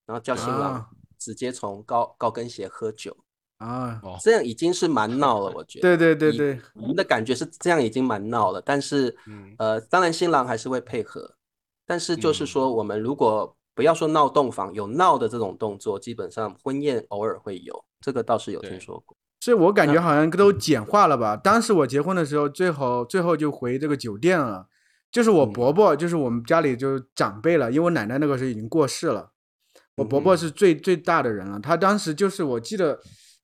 [0.07, 3.14] 然后叫新郎啊直接从高高跟鞋喝酒，
[3.59, 5.94] 啊，哦，这样已经是蛮闹了，我觉得。
[5.94, 11.37] 对对对对，我们的感觉是这样已经蛮闹了，但是嗯呃，当然新郎还是会配合，
[11.85, 19.14] 但是就是嗯说，我们如果不要说闹洞房，有闹的这种动作，基本上婚宴偶尔会有，这个倒是有听说过。
[19.44, 21.37] 所以我感觉好像都简化了吧。
[21.37, 24.68] 当时我结婚的时候，最后最后就回这个酒店了，
[25.12, 29.33] 就是我嗯伯伯，就是我们家里就长辈了，因为我奶奶那个时候已经过世了，
[29.96, 31.61] 我伯伯嗯是最最大的人了。
[31.61, 32.98] 他当时就是我记得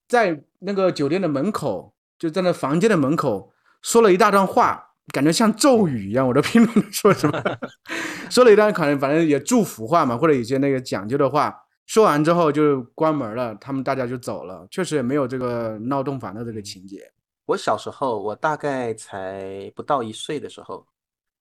[0.08, 4.82] 在那个酒店的门口，就在那房间的门口说了一大段话，
[5.12, 7.44] 感觉像咒语一样，我都听不懂说什么。
[8.30, 11.54] 说了一段可能反正也祝福话嘛，或者一些那个讲究的话。
[11.90, 17.12] 说完之后就关门了，他们大家就走了，确实也没有这个闹洞房的这个情节。
[17.46, 20.86] 我小时候，我大概才不到一岁的时候，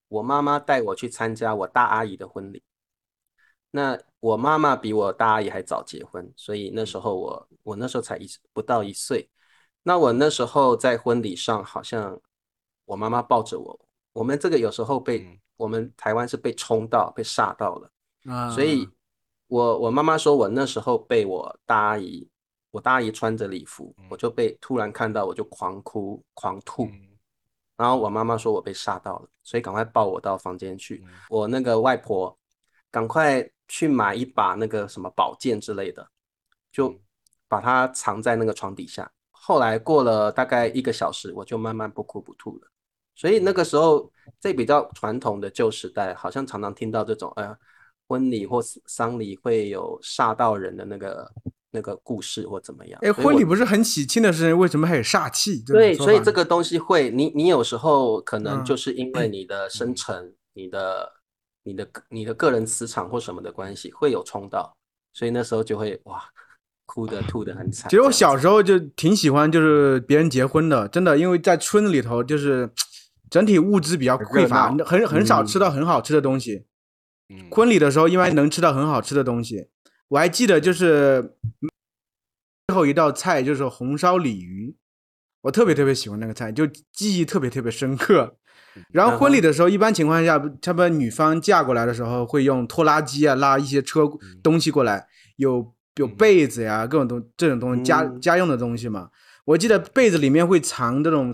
[0.07, 2.63] 我妈妈带我去参加我大阿姨的婚礼。
[3.69, 9.29] 那我妈妈比我大阿姨还早结婚，所以那时候我我那时候才一不到一岁。
[9.83, 12.19] 那我那时候在婚礼上，好像
[12.85, 13.79] 我妈妈抱着我，
[14.13, 17.91] 我们这个有时候被、嗯我们台湾是被冲到、被吓到了。
[18.23, 18.89] 啊，所以
[19.49, 22.25] 我我妈妈说我那时候被我大阿姨，
[22.71, 27.09] 我大阿姨穿着礼服，我就被突然看到我就狂哭狂吐，嗯
[27.75, 31.03] 然后我妈妈说我被吓到了，所以赶快抱我到房间去。
[31.05, 32.37] 嗯我那个外婆
[32.91, 36.07] 赶快去买一把那个什么宝剑之类的，
[36.71, 36.99] 就嗯
[37.47, 39.11] 把它藏在那个床底下。
[39.31, 42.67] 后来过了大概一个小时，我就慢慢不哭不吐了。
[43.15, 47.57] 所以那个时候，在比较传统的旧时代，好像常常听到这种呃
[48.09, 51.31] 婚礼或丧礼会有煞到人的那个
[51.69, 52.99] 那个故事或怎么样。
[53.03, 55.63] 哎，婚礼不是很喜庆的事情，为什么还有煞气？
[55.63, 61.13] 对，所以这个东西会，你你有时候可能嗯就是因为你的生辰、你的、
[61.63, 64.75] 你的、你的个人磁场或什么的关系，会有冲到，
[65.13, 66.19] 所以那时候就会哇，
[66.87, 67.87] 哭的吐的很惨。
[67.91, 72.67] 其实我小时候就挺喜欢，就是别人结婚的，真的，因为在村子里头，就是
[73.29, 76.65] 整体物资比较匮乏，很很很少嗯吃到很好吃的东西。
[77.29, 79.69] 嗯，婚礼的时候一般能吃到很好吃的东西。
[80.09, 81.35] 我还记得就是
[82.67, 84.75] 最后一道菜就是红烧鲤鱼，
[85.41, 88.35] 我特别特别喜欢那个菜，就记忆特别特别深刻。
[88.91, 94.01] 然后婚礼的时候，一般情况下，他们女方嫁过来的时候会用拖拉机啊拉一些车
[94.41, 99.09] 东西过来，有有嗯被子呀，各种东这种东西家嗯家用的东西嘛。
[99.45, 101.33] 我记得被子里面会藏这种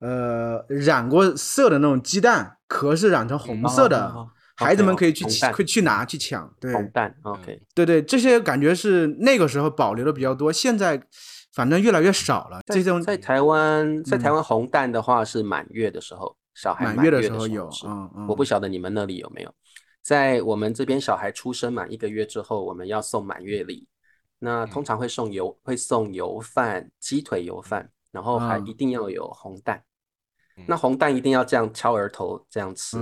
[0.00, 4.14] 呃染过色的那种鸡蛋，壳是染成红色的。
[4.58, 11.00] 哦孩子们可以去红蛋会去拿去抢，对红蛋，OK，对对，这些感觉是那个时候保留的比较多，现在
[11.52, 12.60] 反正越来越少了。
[12.66, 19.54] 这种在台湾，在台嗯湾红蛋的话是满月的时候，小孩满月的时候有吃嗯嗯我不晓得你们那里有没有。
[20.02, 23.86] 在我们这边，小孩出生满一个月之后，我们要送满月礼，
[24.38, 29.82] 那通常会送油，会送油饭、鸡腿油饭，然后还嗯一定要有红蛋。
[30.56, 32.98] 嗯那红蛋一定要这样敲额头这样吃，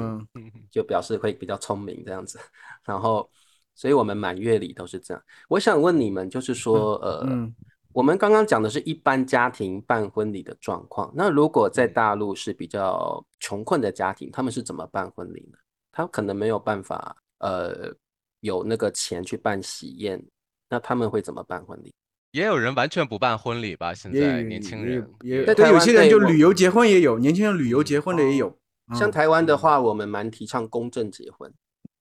[0.70, 2.38] 就表示会比较聪明这样子。
[2.84, 3.30] 然后，
[3.74, 5.22] 所以我们满月礼都是这样。
[5.48, 7.54] 我想问你们，就是说，呃，嗯
[7.92, 11.12] 我们刚刚讲的是一般家庭办婚礼的状况。
[11.14, 15.58] 那如果在大陆是比较穷困的家庭，他们是怎么办婚礼呢？
[15.92, 17.94] 他可能没有办法，呃，
[18.40, 20.20] 有那个钱去办喜宴，
[20.68, 21.94] 那他们会怎么办婚礼？
[22.34, 23.94] 也有人完全不办婚礼吧？
[23.94, 28.48] 现在年轻人也有在台湾对有些人就旅游结婚也有，年轻人旅游结婚的也有。
[28.48, 31.50] 嗯像台湾的话，我们蛮提倡公证结婚，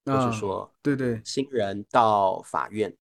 [0.04, 2.94] 就啊是说，对对新人到法院。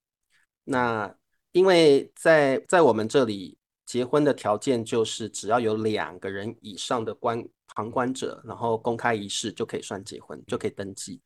[0.64, 1.12] 那
[1.53, 7.42] 因为在在我们这里结婚的条件就是只要有两个人以上的观
[7.75, 11.21] 旁观者，然后公开仪式就可以算结婚，就可以登记。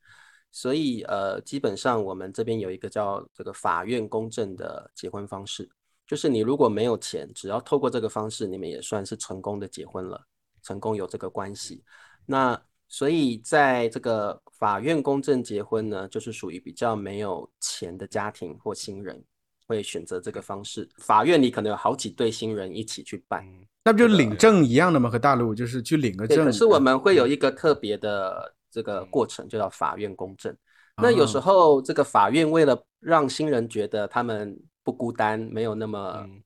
[0.49, 5.69] 所以呃，基本上我们这边有一个叫这个法院公证的结婚方式，
[6.07, 10.19] 就是你如果没有钱，只要透过这个方式，你们也算是成功的结婚了，
[10.63, 11.83] 成功有这个关系。
[12.25, 19.21] 那所以在这个法院公证结婚呢，就是属于比较没有钱的家庭或新人
[19.67, 20.87] 会选择这个方式。
[20.97, 25.09] 法院里可能有好几对新人一起去办，嗯那不就领证一样的吗？
[25.09, 26.27] 和大陆就是去领个。
[26.27, 26.45] 证。
[26.45, 30.55] 可是我们会有一个特别的这个过程，就叫法院公证。
[30.97, 36.41] 那有时啊候这个法院为了让新人觉得他们不孤单，没有那么嗯。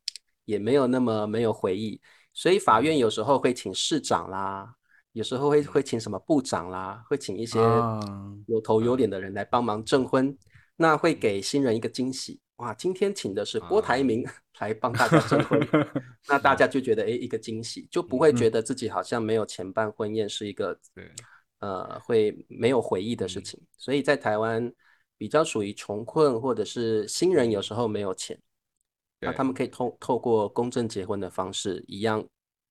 [0.45, 2.01] 也没有那么没有回忆，
[2.33, 4.75] 所以法院有时候会请市长啦，
[5.13, 8.01] 有时候会会请什么部长啦，会请一些啊
[8.47, 10.35] 有头有脸的人来帮忙证婚，
[10.75, 12.39] 那会给新人一个惊喜。
[12.57, 14.25] 哇，今天请的是郭台铭
[14.59, 15.59] 来帮大家证婚，
[16.27, 18.49] 那大家就觉得诶一个惊喜，就不会觉。
[18.49, 21.09] 得自己好像没有钱办婚宴是一个对。
[21.59, 23.43] 呃会没有回忆的事嗯。
[23.43, 23.61] 情。
[23.77, 24.69] 所以在台湾
[25.21, 28.35] 比较属于穷困或者是新人有时候没有钱，
[29.19, 29.37] 那对。
[29.37, 32.25] 他们可以透透过公证结婚的方式，一样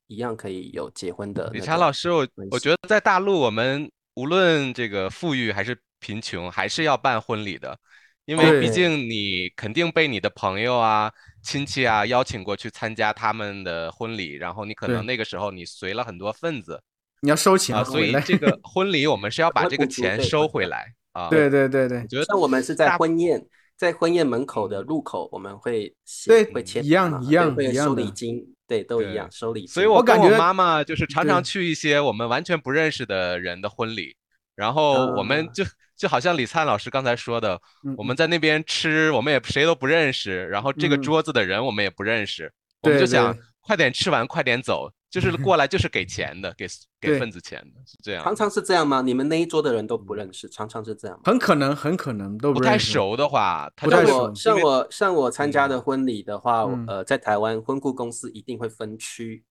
[0.08, 7.78] 一样可以有结婚的理那个查老师，我我觉得在大陆，我们无论这个富裕还是贫穷，还是要办婚礼的，
[8.24, 11.08] 因为毕竟你肯定被你的朋友啊、
[11.44, 16.82] 亲戚啊邀请过去参加他们的婚礼，然后你可能那个时候你随了很多份子
[17.20, 18.00] 你要收钱啊，所。
[18.00, 21.28] 以这个婚礼我们是要 把这个钱收回来啊。
[21.28, 23.46] 对对对对我，觉得像我们是在婚宴，
[23.76, 29.68] 在婚宴门口的嗯入口，我们会写对会签一样嘛一样对会收一样的礼金，对，都一样收礼金。
[29.68, 34.16] 所以我感觉妈妈就是常常去一些我们完全不认识的人的婚礼，
[34.54, 35.64] 然后我们啊就
[35.96, 46.66] 就好像李灿老师刚才说的，嗯我们在那边吃，我们也谁都不认识，然后这个嗯桌子的人我们也不认识，我们就想快点吃完快点走，就是 过来就是给钱的，给
[47.00, 48.22] 给对份子钱的，是这样。
[48.22, 49.02] 常常是这样吗？
[49.02, 51.22] 你们那一桌的人都不认识，常常是这样吗？
[51.24, 52.78] 很可能很可能都不太。
[52.78, 59.44] 熟的话，他不太就会像熟我像我像我参加嗯的婚礼的话，嗯呃，在台湾婚顾公司一定会分区，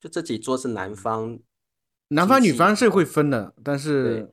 [0.00, 1.38] 就这几桌是嗯男方，
[2.08, 4.30] 男方女方是会分的，但是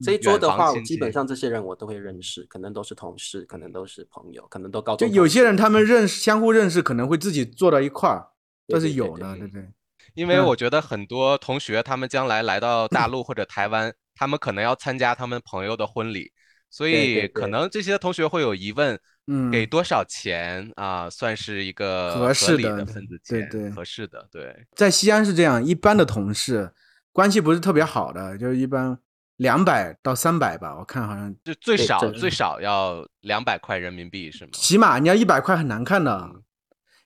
[0.00, 8.28] 这一桌的话，远房亲基本上这些人我都会认识，可能都是同事，可能都是朋友，可能都高就中就有些人他们认识相互认识，可能会自己坐到一块儿，
[8.66, 9.68] 对对对对这是有的，对对对。
[10.14, 10.44] 因为嗯。
[10.46, 16.32] 我觉得很多同学他们将来来到大陆或者台湾，他们可能要参加他们朋友的婚礼，
[16.70, 19.50] 所以可能这些同学会有疑问，嗯。
[19.50, 26.72] 给多少钱啊，算是一个合适理的的对份子钱，对对合适的，对，在西安是这样，一般的同事
[27.12, 28.98] 关系不是特别好的，就一般
[29.36, 34.50] 两百到三百吧，我看好像就最少最少要两百块人民币是吗？
[34.52, 36.42] 起码你要一百块很难看的嗯，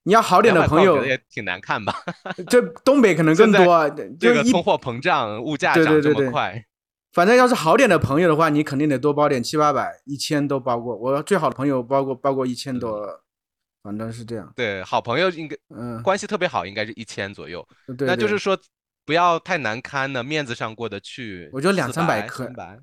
[0.06, 1.92] 你要好点的朋友我觉得，也挺难看吧？
[2.48, 6.64] 这东北可能更多，就一这个通货膨胀，物价对涨这对对对么快，
[7.12, 10.96] 反正要是好点的朋友的话，你肯定得多包点，七八百、一千都包过。
[10.96, 13.20] 我最好的朋友包过包过一千多，
[13.82, 14.52] 反正是这样。
[14.54, 17.66] 对，好朋友应该嗯，关系特别好，应该是一千左右。
[17.88, 18.56] 对对那就是说，
[19.04, 21.50] 不要太难堪的，面子上过得去。
[21.52, 22.78] 我觉得两三百可300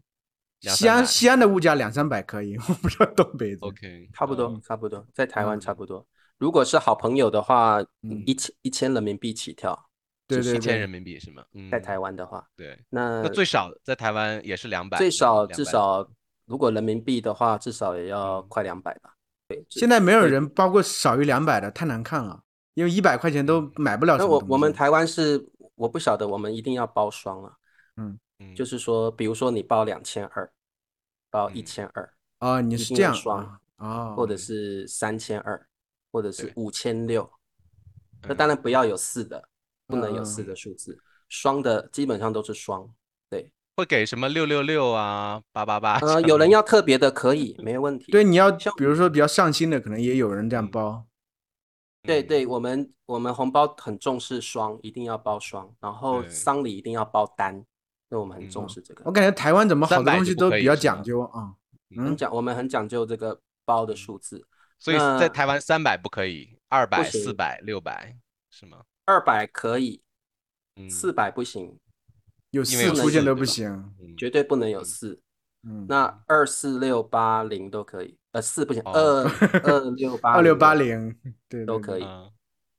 [0.59, 6.05] 两西安西安的物价两三百可以， 我不知道东北的 OK，差不多嗯，差不多，在台湾嗯差不多。
[6.43, 8.21] 如果是好朋友的话，嗯。
[8.25, 9.71] 一千一千人民币起跳，
[10.27, 10.57] 对对对。
[10.57, 11.41] 一千人民币是吗？
[11.53, 16.05] 嗯，在台湾的话，对，那那最少在台湾也是两百，最少至少
[16.45, 18.45] 如果人民币的话，至少也要嗯。
[18.49, 19.15] 快两百吧。
[19.47, 24.17] 对，现在没有人包括少于两百的，太难看了，因为一百块钱都买不了。
[24.17, 24.27] 什那。
[24.27, 25.41] 我我们台湾是
[25.75, 27.57] 我不晓得，我们一定要包双了，
[27.95, 28.19] 嗯。
[28.39, 28.53] 嗯。
[28.53, 30.51] 就是说，比如说你包两千二，
[31.31, 31.55] 包嗯。
[31.55, 33.59] 一千二，啊，你是这样双啊。
[33.77, 35.67] 哦，或者是三千二，
[36.13, 37.29] 或者是五千六。
[38.21, 39.49] 那嗯当然不要有四的，
[39.85, 40.97] 不能有四嗯的数字，
[41.27, 42.87] 双的基本上都是双。
[43.29, 45.97] 对，会给什么六六六啊、八八八？
[45.99, 48.11] 呃，有人要特别的可以，没有问题。
[48.11, 50.89] 对，你要像比如说比较上心的，可能也有人这样嗯包。
[50.89, 51.05] 嗯
[52.05, 57.65] 对对，我们我们红包很重视双，一定要包双，然后丧礼一定要包单，
[58.09, 59.11] 那我们很嗯重视这个我。
[59.11, 61.55] 感觉台湾怎么好多东西都比较讲究啊。
[61.95, 64.45] 嗯，很讲，我们很讲究这个包的数字，
[64.83, 68.17] 所以在台湾三百不可以，二百、行四百、六百
[68.49, 68.83] 是吗？
[69.05, 70.01] 二百可以，
[70.75, 71.79] 嗯，四百不行，
[72.51, 73.71] 有因为有四出现都不行。
[74.01, 75.21] 嗯绝对不能有嗯四。
[75.65, 79.23] 嗯，那二四六八零都可以，呃，四不行，哦二
[79.63, 81.09] 二六八二六八都零，
[81.47, 82.03] 对对对都可以。
[82.03, 82.29] 嗯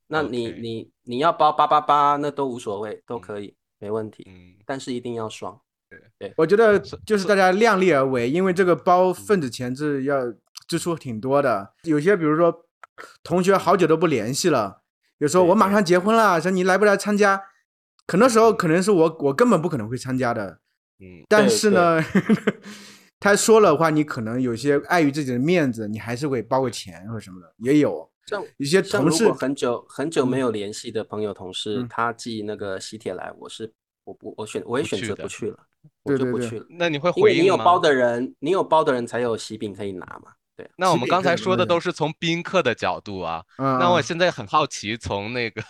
[0.06, 4.22] 那你你你要包八八八，那都无所谓，都可以，没问题。
[4.28, 5.58] 嗯但是一定要双。
[6.18, 10.20] 对我觉得就是大家量力而为，因为这个包份子钱是要
[10.66, 11.74] 支出挺多的。
[11.82, 12.66] 有些比如说
[13.22, 14.82] 同学好久都不联系了，
[15.18, 17.42] 有时候我马上结婚了，说你来不来参加？
[18.06, 20.60] 很多时候可能是我我根本不可能会参加的，
[21.00, 22.02] 嗯但是呢，
[23.18, 28.10] 他说了的话，你可能有些碍于自己的面子，你还是会包个钱或者什么的，也有。
[28.26, 33.72] 像有些同事很久很久没嗯有联系的朋友同事，嗯他寄那个喜帖来，我是
[34.04, 35.58] 我不我选我也选不去的择不去了，
[36.04, 36.66] 对对对我就不去了。
[36.70, 37.42] 那你会因为回应吗？
[37.42, 40.32] 你有包的人，你有包的人才有喜饼可以拿嘛。
[40.56, 45.62] 对啊，那我们刚才说的都是从宾客的角度啊，嗯，那我嗯现在很好奇，从那个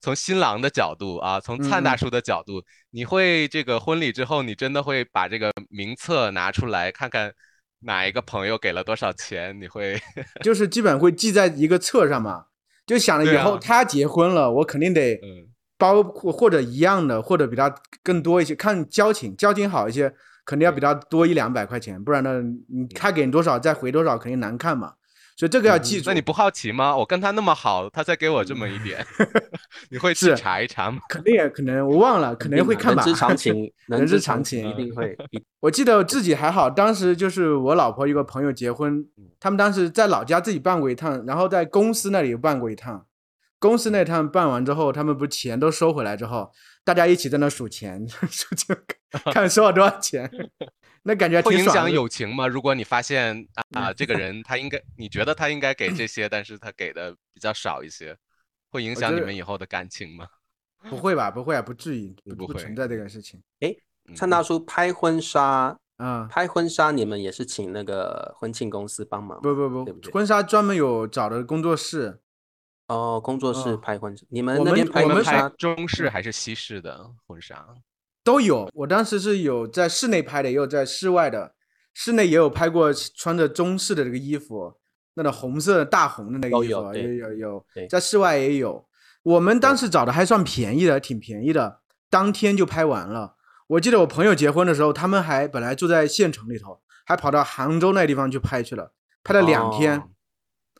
[0.00, 7.32] 从新郎的角度啊，从灿大叔的角度，你会这个婚礼之后，你真的会把这个名册拿出来看看
[7.80, 9.58] 哪一个朋友给了多少钱？
[9.60, 9.98] 你会
[10.42, 12.44] 就是基本会记在一个册上嘛，
[12.86, 15.48] 就想着以后他结婚了，我肯定得嗯
[15.78, 20.12] 包括或者一样的，或者比他更多一些，看交情，交情好一些，
[20.44, 24.94] 肯定要比他多一两百块钱，不然呢，你他给你多少再回多少，肯定难看嘛。
[25.36, 26.10] 所以这个要记住。
[26.10, 26.94] 那你不好奇吗？
[26.94, 29.02] 我跟他那么好，他再给我这么一点，
[29.90, 30.98] 你会去是查一查吗？
[31.08, 33.02] 肯定也可能我忘了，可能会看吧。
[33.02, 35.16] 人之常情， 人之之常情一定会。
[35.60, 39.02] 我记得我自己还好，当时就是我老婆一个朋友结婚，
[39.38, 43.06] 他们当时在老家自己办过一趟，然后在公司那里又办过一趟。
[43.58, 46.50] 公司那趟办完之后，他们不钱都收回来之后，
[46.84, 48.76] 大家一起在那数钱， 数钱
[49.32, 50.30] 看收了多少钱，
[51.02, 51.90] 那感觉会影响。
[51.90, 52.46] 友情吗？
[52.46, 58.16] 如果你发现啊，这个人他应该，你觉得他应该给这些，但是他给的比较少一些，
[58.70, 60.26] 会影响你们以后的感情吗？
[60.88, 61.30] 不会吧？
[61.30, 63.42] 不会啊，不至于，不会不存在这个事情。
[63.60, 63.74] 哎
[64.14, 69.40] 灿大叔拍婚纱，啊、拍婚纱你们也是请那个婚庆公司帮忙？
[69.42, 72.20] 不不不，对不对婚纱专门有找的工作室，
[72.90, 77.64] 哦，工作室哦拍婚纱，你们那边拍拍婚纱中式还是西式的婚纱？
[78.24, 78.68] 都有。
[78.74, 81.54] 我当时是有在室内拍的，也有在室外的。
[81.94, 84.74] 室内也有拍过穿着中式的这个衣服，
[85.14, 88.84] 那种红色的大红的那个衣服，都有有有对在室外也有。
[89.22, 93.36] 我们当时找的还算便宜的，挺便宜的，当天就拍完了。
[93.68, 99.98] 我记得我朋友结婚的时候，他们还本来住在县城里头，还跑到杭州那地方去拍去了，拍了两天。
[99.98, 100.08] 哦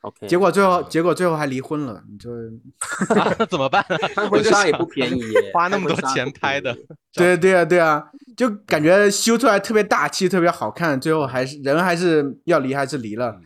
[0.03, 2.03] OK，结果最后，嗯结果最后还离婚了。
[2.11, 2.33] 你说，
[3.21, 3.85] 啊，那怎么办？
[4.15, 5.23] 拍婚纱也不便宜，
[5.53, 6.77] 花那么多钱拍的
[7.13, 8.05] 对对啊，对啊，
[8.37, 13.43] 就感觉修出来特别大气，特别好看，最后还是人还是要离，还是离了嗯。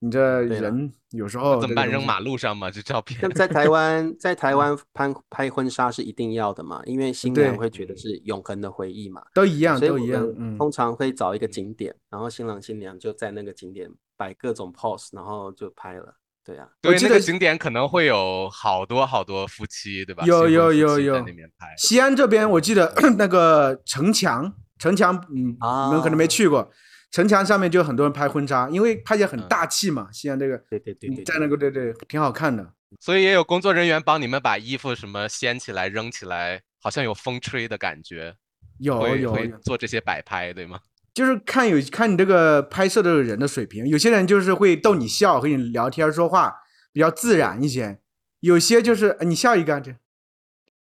[0.00, 1.88] 你这人有时候怎么办？
[1.88, 2.70] 扔马路上嘛？
[2.70, 3.28] 这照片？
[3.30, 9.22] 在台湾，在台湾拍拍婚纱是一定要的嘛，因为新娘会觉得是永恒的回忆嘛。
[9.34, 10.22] 都一样，都一样。
[10.38, 16.14] 嗯，通常会找一个景点，然后新郎新娘就在那个景点摆各种 pose，然后就拍了。
[16.44, 20.24] 对啊，对，那个景点可能会有好多好多夫妻，对吧？
[20.24, 21.74] 有有有有在有那边拍。
[21.76, 25.56] 西安这边我记得 那个城墙，城墙，嗯，
[25.88, 26.70] 你们可能没啊去过。
[27.10, 30.08] 城墙上面就有很多人拍婚纱，因为拍起来很嗯大气嘛。
[30.12, 32.72] 西安这个，对对对在那个对对，挺好看的。
[33.00, 38.36] 所以也有工作人员帮你们把衣服什么掀起来、扔起来，好像有风吹的感觉，
[38.78, 40.78] 有有有，做这些摆拍，对吗？
[41.16, 46.54] 就是看有看你这个拍摄的人的水平，有些人就是会逗你笑，和你聊天说话
[46.92, 47.98] 比较自然一些，
[48.40, 49.96] 有些就是呃你笑一个这，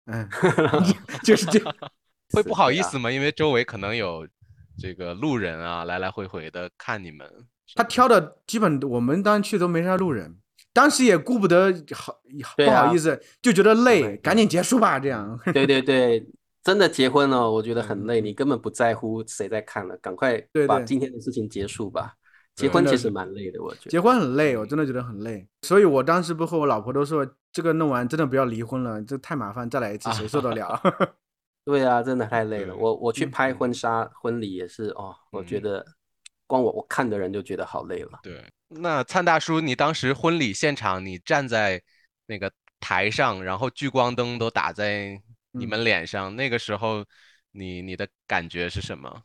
[0.07, 0.27] 嗯，
[1.22, 1.75] 就是这样。
[2.33, 3.11] 会不好意思吗？
[3.12, 4.27] 因为周围可能有
[4.79, 7.29] 这个路人啊，来来回回的看你们。
[7.75, 10.39] 他挑的基本我们当时去都没啥路人，
[10.72, 15.39] 当时也顾不得好啊不好意思，就觉得累，赶紧结束吧，这样。
[15.53, 16.27] 对对对，
[16.64, 22.14] 真的结婚了，我觉得很累，嗯你根本不在乎谁在看了，赶快把今天的事情结束吧。
[22.56, 24.00] 结对婚其实蛮累的，我觉得结。
[24.00, 30.80] 婚很累，我真的觉得很累，所以我当时不和我老婆都说，这个弄完真的不要离婚了，这太麻烦，再来一次谁受得了？
[31.66, 32.74] 对啊，真的太累了。
[32.76, 35.86] 我我去嗯拍婚纱婚礼也是哦，我觉嗯得
[36.46, 38.20] 光我我看的人就觉得好累了。
[38.22, 41.82] 对，那灿大叔，你当时婚礼现场，你站在
[42.26, 45.20] 那个台上，然后聚光灯都打在
[45.55, 45.68] 你嗯。
[45.68, 47.05] 们脸上，那个时候
[47.52, 49.22] 你你的感觉是什么？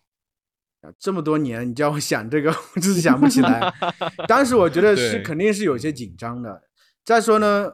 [0.97, 3.61] 这么多年，你叫我想这个，我就是想不起来。
[4.29, 6.63] 当时我觉得是肯定是有些紧张的。
[7.03, 7.69] 再说呢，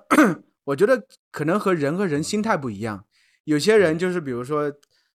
[0.64, 3.06] 我觉得可能和人和人心态不一样，
[3.43, 4.74] 有些人就是比如说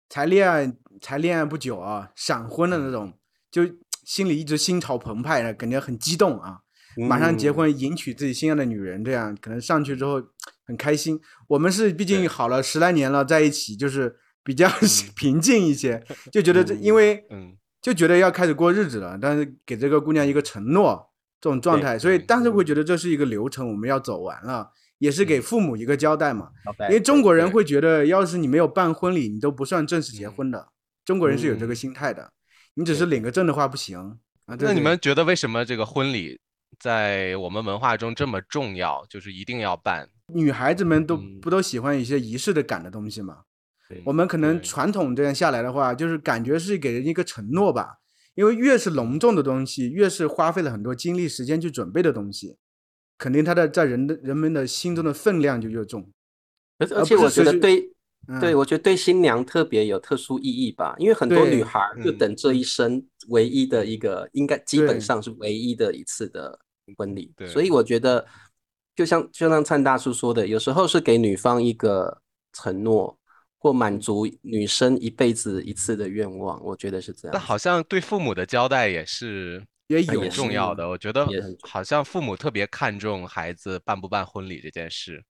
[0.08, 3.12] 才恋爱才恋爱不久啊，闪婚的那种，
[3.50, 3.62] 就
[4.04, 6.60] 心里一直心潮澎湃的，感觉很激动啊，
[7.08, 7.48] 马上结。
[7.50, 10.22] 嗯，婚迎娶自己心爱的女人，这样可能上去之后
[10.70, 11.20] 很开心。
[11.48, 14.14] 我们是毕竟好了十来年了，在一起就是
[14.44, 14.70] 比较
[15.16, 16.00] 平静一些，
[16.30, 21.10] 就觉得这因嗯为嗯就觉得要开始过日子了，但是给这个姑娘一个承诺
[21.40, 26.50] 这种状态，所以对当时会觉得这是一个流程，我们要走完了，也是给嗯父母一个交代嘛。
[26.88, 30.68] 因为中国人会觉得，要是你没有办婚礼，你都不算正式结嗯婚的。
[31.04, 32.30] 中国人是有这个嗯心态的，
[32.74, 33.98] 你只是领个证的话不行
[34.46, 34.54] 啊。
[34.58, 36.38] 那你们觉得为什么这个婚礼
[36.80, 40.08] 在我们文化中这么重要，就是一定要办？
[40.32, 43.42] 女孩子们都嗯不都喜欢一些仪式的感的东西嘛？
[43.88, 47.98] 对我们可能传统这样下来的话，就是感觉是给人一个承诺吧。
[48.36, 52.56] 因为越是隆重的东西，越是花费了很多精力时间去准备的东西，
[53.18, 56.10] 肯定它的在人的人们的心中的分量就越重。
[56.78, 57.90] 而而而且我觉得对
[58.40, 66.60] 对，嗯我觉得对新娘特别有特殊意义吧，因为很多女孩儿就嗯等这一生唯一的一个，应该基本上是唯一的一次的
[66.96, 68.26] 婚礼，对所以我觉得
[68.94, 72.20] 就像就像灿大叔说的，有时候是给女方一个
[72.52, 73.18] 承诺，
[73.58, 77.38] 或满嗯足女生一辈子一次的愿望，我觉得是这样子。
[77.38, 80.88] 但好像对父母的交代也是很也有重要的。
[80.88, 81.26] 我觉得
[81.62, 85.24] 好像父母特别看重孩子办不办婚礼这件事。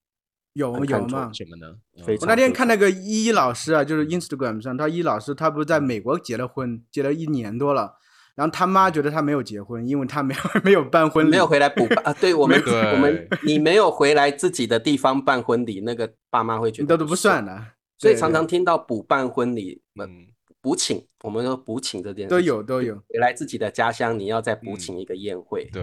[0.54, 1.30] 有有很看重嘛？
[1.32, 1.76] 什么呢？
[1.96, 7.94] 嗯我那天看那个依依老师啊，就是 Instagram 上，他依依老师他不是在美国结了婚，结了一年多了，
[8.34, 12.60] 然后他妈觉得他没有结婚，因为他没有没有办婚礼，没有回来补办啊，对我们
[12.92, 17.66] 我们你没有回来自己的地方办婚礼，那个爸妈会觉得都都不算的，
[17.98, 20.28] 所以常常听到补办婚礼，呃嗯，
[20.60, 22.94] 补请，我们说补请这件事都有都有。
[22.94, 25.82] 回来自己的家乡，你要再补嗯请一个宴会，对，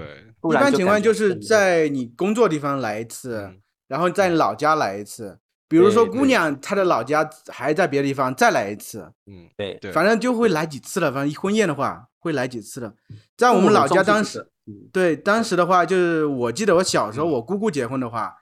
[0.49, 5.39] 一般情况就是在你工作地方来一次，嗯然后在老家来一次。
[5.67, 11.11] 比如说姑娘她的老家还在别的地方再来一次，嗯，对，对，反正就会来几次了。
[11.11, 12.95] 反正婚宴的话会来几次的。
[13.35, 14.49] 在我们老家当时，
[14.91, 18.35] 对当时的话，就是我记得我小时候嗯我姑姑结婚的话，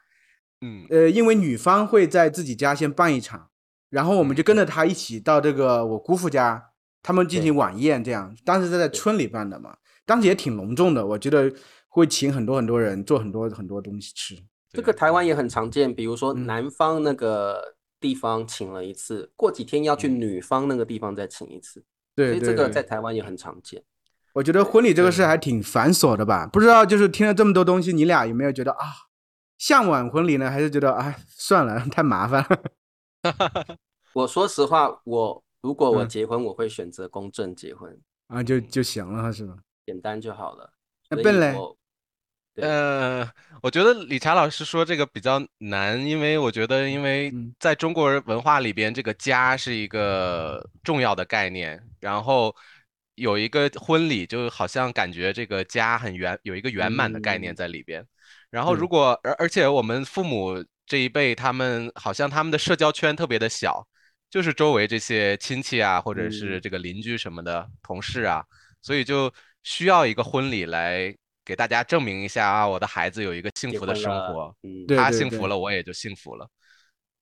[0.62, 3.50] 嗯呃，因为女方会在自己家先办一场，
[3.90, 6.72] 然后我们就跟着她一起到这个我姑父家，
[7.02, 8.36] 他们进行晚宴，这样。
[8.46, 11.52] 当时是在村里办的嘛，当时也挺隆重的，我觉得
[11.88, 14.36] 会请很多很多人，做很多很多东西吃。
[14.76, 21.84] 这个台湾也很常见，比如说嗯男方那个地方请了一次，过几天要去嗯女方那个地方再请一次，
[22.16, 23.84] 对所以这个在，台湾也很常见。
[24.34, 26.46] 我觉得婚礼这个事还挺繁琐的吧？
[26.46, 28.80] 不知道就是听了这么多东西，你俩有没有觉得啊，
[29.58, 32.60] 向往婚礼呢，还是觉得哎算了，太麻烦了？
[34.14, 37.98] 我说实话，我如果我嗯结婚，我会选择公证结婚，
[38.28, 39.56] 啊就就行了是吧？
[39.86, 40.74] 简单就好了。
[41.10, 41.78] 那笨嘞我
[42.56, 42.66] 对。
[42.66, 43.30] 呃，
[43.62, 47.54] 我觉得理查老师说这个比较难，因为我觉得，因为嗯。
[47.60, 52.56] 在中国人文化里边，这个家是一个重要的概念，然后
[53.16, 57.56] 有一个婚礼，就好像感觉这个家很圆，有一个圆满的概念嗯。
[57.56, 58.06] 在里边。
[58.50, 58.88] 然后对如。
[58.88, 63.86] 果而而且我们父母这一辈，他们好像他们的社交圈特别的小，
[64.30, 66.62] 就是周围这些亲戚啊，或者是嗯。
[66.62, 68.44] 这个邻居什么的，同事啊，
[68.82, 69.34] 所以就
[69.64, 71.14] 需要一个婚礼来
[71.46, 76.50] 给大家证明一下啊，我的孩子有一个幸福的生活，嗯，他幸福了，我也就幸福了。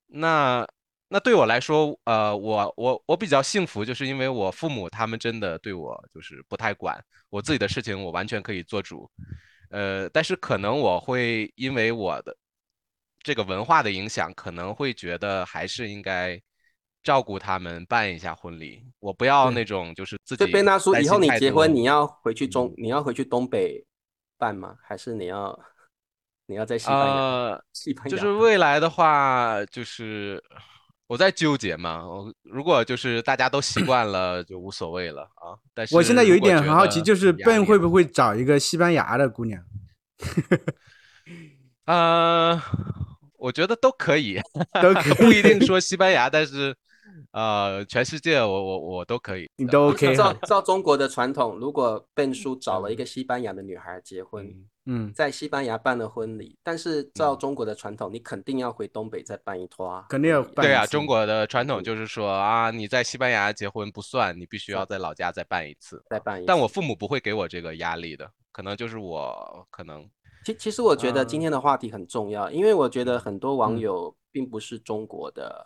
[0.07, 0.65] 那
[1.09, 6.99] 那对我来说，呃，我我我比较幸福，就是因为我父母他们真的对我就是不太管，
[7.29, 9.09] 我自己的事情我完全可以做主。
[9.69, 12.35] 呃，但是可能我会因为我的
[13.21, 16.39] 这个文化的影响，可能会觉得还是应该
[17.01, 18.83] 照顾他们，办一下婚礼。
[18.99, 23.83] 我不要那种就是自己所以贝纳叔，以后你结婚，你要回去嗯中，你要回去东北
[24.37, 24.75] 办吗？
[24.83, 25.57] 还是你要
[26.47, 27.13] 你要在西班牙？
[27.13, 30.43] 呃，西班牙就是未来的话，就是
[31.07, 32.05] 我在纠结嘛。
[32.07, 35.57] 我如果就是大家都习惯了，就无所谓了啊。
[35.73, 39.63] 但是我现在有一点很好奇，就是笨会不会找一个西班牙的姑娘？
[41.85, 42.61] 呃，
[43.37, 44.39] 我觉得都可以，
[44.81, 46.75] 都可以不一定说 西班牙，但是
[47.31, 49.49] 呃，全世界我我我都可以。
[49.55, 50.33] 你都 OK 照？
[50.47, 60.05] 照中国的传统，如果笨叔找了一个西班牙的女孩结婚，嗯嗯，在西班牙办了婚礼，但是照中国的传统，你肯定要回东北再办一拖啊。
[60.09, 66.03] 肯定要办对啊，中国的传统就是说啊，你在西班牙结婚不算，你必须要在老家再办一次。
[66.09, 66.45] 再办一次。
[66.47, 70.05] 但我父母不会给我这个压力的，可能就是我可能
[70.43, 75.65] 其其实我觉得今嗯天的话题很重要，因为我觉得很多网嗯友并不是中国的，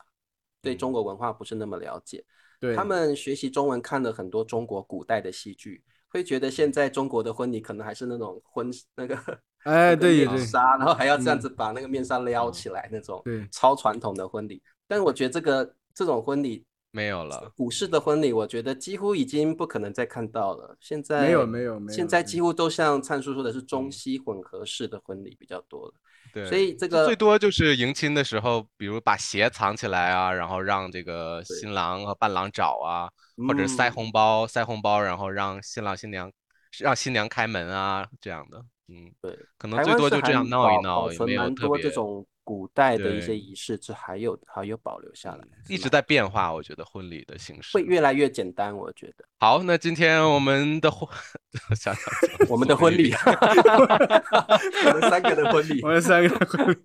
[0.62, 2.24] 对嗯中国文化不是那么了解。
[2.60, 9.16] 对他们学习中文看了很多中国古代的戏剧，会觉得现在中国的婚礼可能还是那种婚那个
[9.64, 14.62] 哎那个对对面纱，然后还要这样嗯子把那个面纱撩起来那种对超传统的婚礼。
[14.88, 17.52] 但是我觉得这个这种婚礼，没有了。
[17.56, 20.76] 古式的婚礼，我觉得几乎已经不可能再看到了。
[20.80, 25.94] 现在没有没有没有现在嗯几乎都像灿叔说的是中西混合式的婚礼比较多了。
[26.34, 33.10] 对，所以这个最多就是迎亲的时候，比如把鞋藏起来啊，然后让这个新郎和伴郎找啊，
[33.48, 33.92] 或者塞嗯。
[33.92, 36.32] 红包，塞红包，然后让新郎新娘
[36.80, 38.58] 让新娘开门啊，这样的，
[38.90, 43.38] 嗯，对，可能最多就这样闹一闹，也没有特别蛮多这，种古代的一些。
[43.38, 47.78] 仪式，这还有还有保留下来，一直在变化，我觉得婚礼的形式。
[47.78, 47.84] 会。
[47.84, 49.26] 越来越简单，我觉得。
[49.40, 51.08] 好，那今天我们的婚，
[51.76, 52.04] 想想
[52.50, 53.14] 我们的婚礼，
[54.86, 56.78] 我们三个的婚礼 我，们三个的婚礼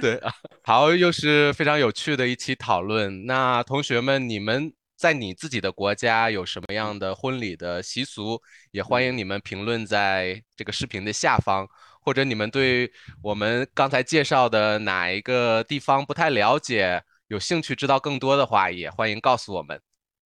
[0.00, 3.26] 对啊，好，又是非常有趣的一期讨论。
[3.26, 8.40] 那同学们，你们在你自己的国家有什么样的婚礼的习俗？
[8.72, 11.66] 也欢迎你们评论在这个视频的下方，
[12.02, 12.90] 或者你们对
[13.22, 19.80] 我们刚才介绍的哪一个地方不太了解，有兴趣知道更多的话，也欢迎告诉我们。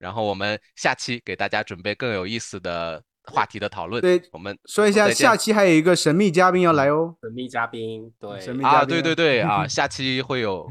[0.05, 4.03] 然后我们下期给大家准备更有意思的话题的讨论。
[4.03, 7.17] 对我们说一下，下期还有一个神秘嘉宾要来哦。
[7.23, 10.69] 神秘嘉宾，对，啊，神秘嘉宾对对对啊，下期会有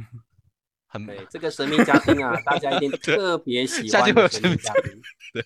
[0.87, 5.01] 很对，这个神秘嘉宾啊，大家一定 特别喜欢下期会有神秘嘉宾，
[5.33, 5.43] 对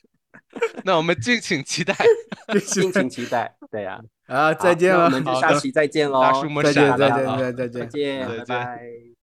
[0.84, 1.96] 那我们敬请期待。
[2.68, 3.56] 敬请期待。
[3.72, 7.56] 对呀，啊，再见了我，们就下期再见喽，大叔们再见再见。
[7.56, 9.08] 再见，再见拜拜。